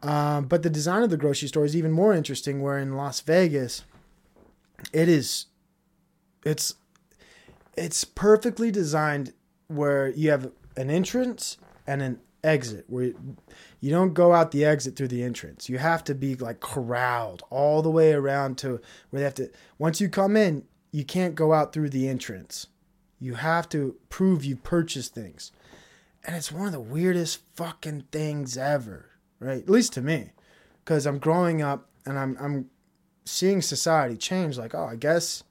[0.00, 2.62] Um, but the design of the grocery store is even more interesting.
[2.62, 3.82] Where in Las Vegas,
[4.92, 5.46] it is,
[6.44, 6.76] it's,
[7.76, 9.32] it's perfectly designed
[9.66, 13.12] where you have an entrance and an exit where
[13.82, 15.68] you, don't go out the exit through the entrance.
[15.68, 18.80] You have to be like corralled all the way around to
[19.10, 19.50] where they have to.
[19.76, 22.68] Once you come in, you can't go out through the entrance.
[23.18, 25.50] You have to prove you purchased things.
[26.24, 29.10] And it's one of the weirdest fucking things ever,
[29.40, 29.62] right?
[29.62, 30.30] At least to me.
[30.84, 32.70] Cuz I'm growing up and I'm I'm
[33.24, 35.42] seeing society change like, oh, I guess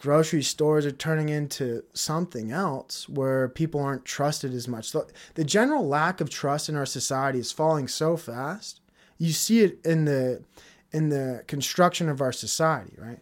[0.00, 4.92] grocery stores are turning into something else where people aren't trusted as much.
[4.92, 8.80] The, the general lack of trust in our society is falling so fast.
[9.18, 10.42] You see it in the
[10.90, 13.18] in the construction of our society, right?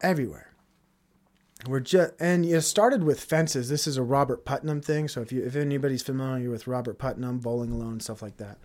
[0.00, 0.54] Everywhere.
[1.68, 3.68] We're just and it started with fences.
[3.68, 5.08] This is a Robert Putnam thing.
[5.08, 8.56] So if you if anybody's familiar with Robert Putnam, Bowling Alone, stuff like that,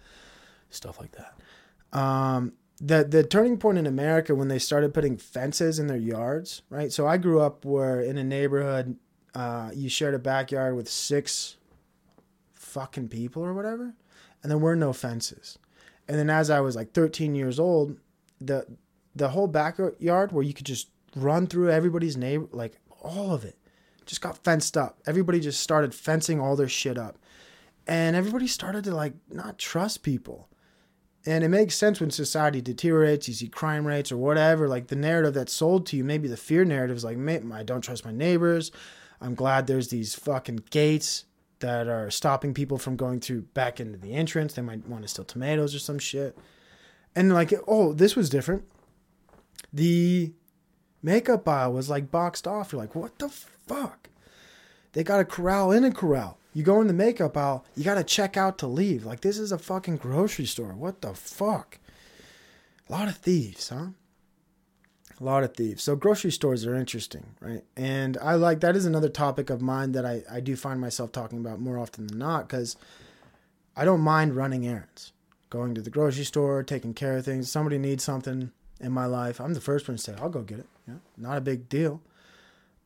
[0.70, 2.00] stuff like that.
[2.00, 6.62] Um, the the turning point in America when they started putting fences in their yards,
[6.70, 6.92] right?
[6.92, 8.98] So I grew up where in a neighborhood,
[9.34, 11.58] uh, you shared a backyard with six
[12.54, 13.94] fucking people or whatever,
[14.44, 15.58] and there were no fences.
[16.08, 17.98] And then as I was like 13 years old,
[18.40, 18.66] the
[19.16, 23.58] the whole backyard where you could just run through everybody's neighbor, like all of it,
[24.06, 25.00] just got fenced up.
[25.08, 27.18] Everybody just started fencing all their shit up,
[27.88, 30.48] and everybody started to like not trust people.
[31.26, 34.96] And it makes sense when society deteriorates, you see crime rates or whatever, like the
[34.96, 38.12] narrative that's sold to you, maybe the fear narrative is like, I don't trust my
[38.12, 38.72] neighbors.
[39.20, 41.26] I'm glad there's these fucking gates
[41.60, 44.54] that are stopping people from going through back into the entrance.
[44.54, 46.38] They might want to steal tomatoes or some shit.
[47.16, 48.64] And like, oh, this was different.
[49.74, 50.34] The
[51.02, 52.72] makeup aisle was like boxed off.
[52.72, 54.10] You're like, what the fuck?
[54.94, 56.38] They got a corral in a corral.
[56.58, 59.06] You go in the makeup aisle, you got to check out to leave.
[59.06, 60.74] Like, this is a fucking grocery store.
[60.74, 61.78] What the fuck?
[62.90, 63.90] A lot of thieves, huh?
[65.22, 65.84] A lot of thieves.
[65.84, 67.64] So, grocery stores are interesting, right?
[67.76, 71.12] And I like that is another topic of mine that I, I do find myself
[71.12, 72.76] talking about more often than not because
[73.76, 75.14] I don't mind running errands,
[75.52, 77.52] going to the grocery store, taking care of things.
[77.52, 79.40] Somebody needs something in my life.
[79.40, 80.68] I'm the first one to say, I'll go get it.
[80.88, 82.02] Yeah, not a big deal.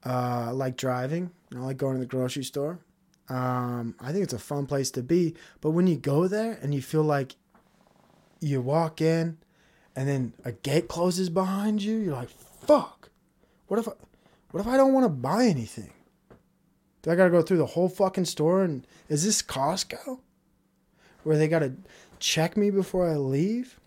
[0.05, 1.31] Uh, I like driving.
[1.55, 2.81] I like going to the grocery store.
[3.31, 5.35] Um, I think it's a fun place to be.
[5.61, 7.37] But when you go there and you feel like
[8.41, 9.37] you walk in
[9.95, 13.09] and then a gate closes behind you, you're like, fuck.
[13.67, 13.93] What if I,
[14.51, 15.93] what if I don't want to buy anything?
[17.03, 20.19] Do I gotta go through the whole fucking store and is this Costco?
[21.23, 21.73] Where they gotta
[22.19, 23.79] check me before I leave?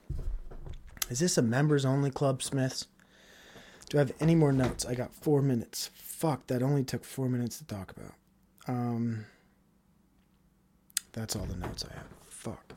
[1.10, 2.86] Is this a members only club, Smith's?
[3.90, 4.86] Do I have any more notes?
[4.86, 5.90] I got four minutes.
[5.94, 8.14] Fuck, that only took four minutes to talk about.
[8.66, 9.26] Um,
[11.14, 12.06] that's all the notes I have.
[12.26, 12.74] Fuck.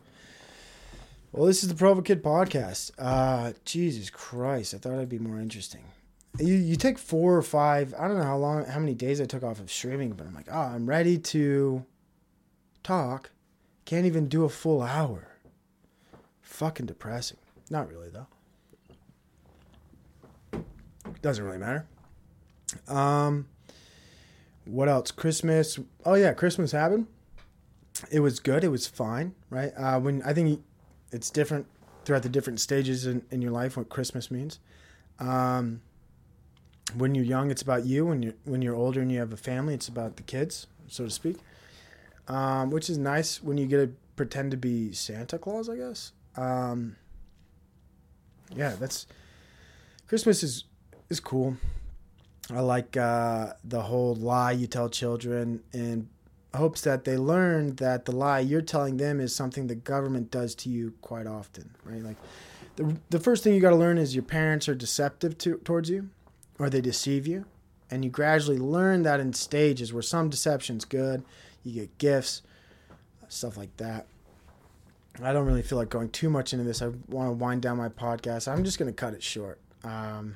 [1.31, 2.91] Well, this is the Provo Kid podcast.
[2.97, 5.83] Uh, Jesus Christ, I thought it'd be more interesting.
[6.39, 7.93] You you take four or five.
[7.97, 10.35] I don't know how long, how many days I took off of streaming, but I'm
[10.35, 11.83] like, oh, I'm ready to
[12.83, 13.31] talk.
[13.85, 15.27] Can't even do a full hour.
[16.41, 17.37] Fucking depressing.
[17.69, 18.27] Not really though.
[21.21, 21.85] Doesn't really matter.
[22.87, 23.47] Um,
[24.65, 25.11] what else?
[25.11, 25.79] Christmas.
[26.05, 27.07] Oh yeah, Christmas happened.
[28.11, 28.63] It was good.
[28.63, 29.71] It was fine, right?
[29.77, 30.61] Uh, when I think
[31.11, 31.65] it's different
[32.05, 34.59] throughout the different stages in, in your life what Christmas means.
[35.19, 35.81] Um,
[36.95, 38.05] when you're young, it's about you.
[38.05, 41.05] When you're when you're older and you have a family, it's about the kids, so
[41.05, 41.37] to speak.
[42.27, 46.11] um, which is nice when you get to pretend to be Santa Claus, I guess.
[46.35, 46.95] Um,
[48.55, 49.07] yeah, that's
[50.07, 50.63] Christmas is
[51.09, 51.57] is cool.
[52.53, 56.09] I like uh, the whole lie you tell children in
[56.57, 60.53] hopes that they learn that the lie you're telling them is something the government does
[60.55, 62.03] to you quite often, right?
[62.03, 62.17] Like
[62.75, 65.89] the the first thing you got to learn is your parents are deceptive to, towards
[65.89, 66.09] you,
[66.59, 67.45] or they deceive you,
[67.89, 71.23] and you gradually learn that in stages where some deception's good,
[71.63, 72.41] you get gifts,
[73.29, 74.07] stuff like that.
[75.21, 76.81] I don't really feel like going too much into this.
[76.81, 78.47] I want to wind down my podcast.
[78.47, 79.59] I'm just going to cut it short.
[79.83, 80.35] Um,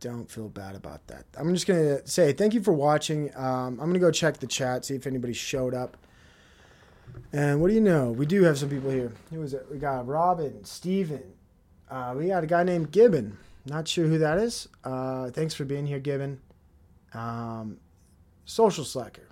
[0.00, 1.24] don't feel bad about that.
[1.36, 3.30] I'm just to say thank you for watching.
[3.36, 5.96] Um, I'm to go check the chat, see if anybody showed up.
[7.32, 8.10] And what do you know?
[8.10, 9.12] We do have some people here.
[9.30, 9.66] Who is it?
[9.70, 11.22] We got Robin, Steven.
[11.90, 13.36] Uh, we got a guy named Gibbon.
[13.66, 14.68] Not sure who that is.
[14.84, 16.40] Uh, thanks for being here, Gibbon.
[17.12, 17.78] Um,
[18.44, 19.28] Social Slacker.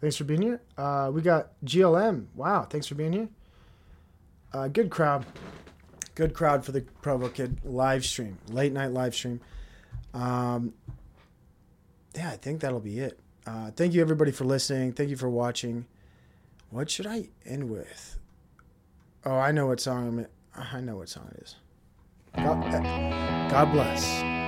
[0.00, 0.62] Thanks for being here.
[0.78, 2.26] Uh, we got GLM.
[2.34, 3.28] Wow, thanks for being here.
[4.52, 5.26] Uh, good crowd.
[6.20, 9.40] Good crowd for the Provo Kid live stream, late night live stream.
[10.12, 10.74] Um,
[12.14, 13.18] yeah, I think that'll be it.
[13.46, 14.92] Uh, thank you, everybody, for listening.
[14.92, 15.86] Thank you for watching.
[16.68, 18.18] What should I end with?
[19.24, 20.66] Oh, I know what song I'm.
[20.74, 21.56] I know what song it is.
[22.36, 22.70] God,
[23.50, 24.39] God bless.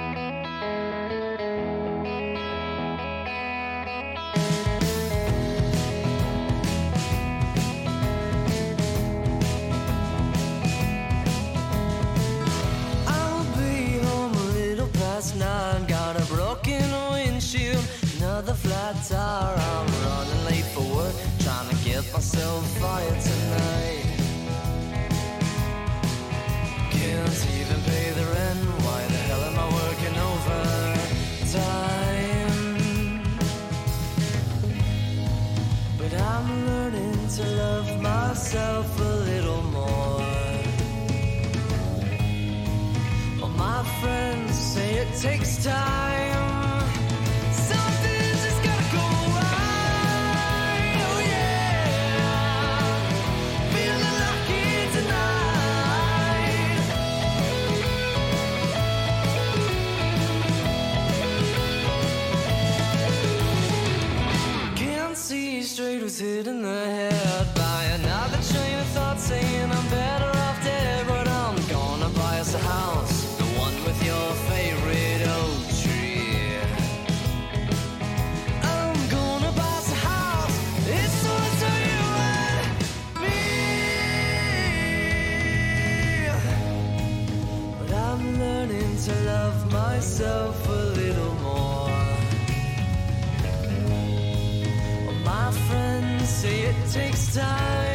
[96.93, 97.92] Takes time.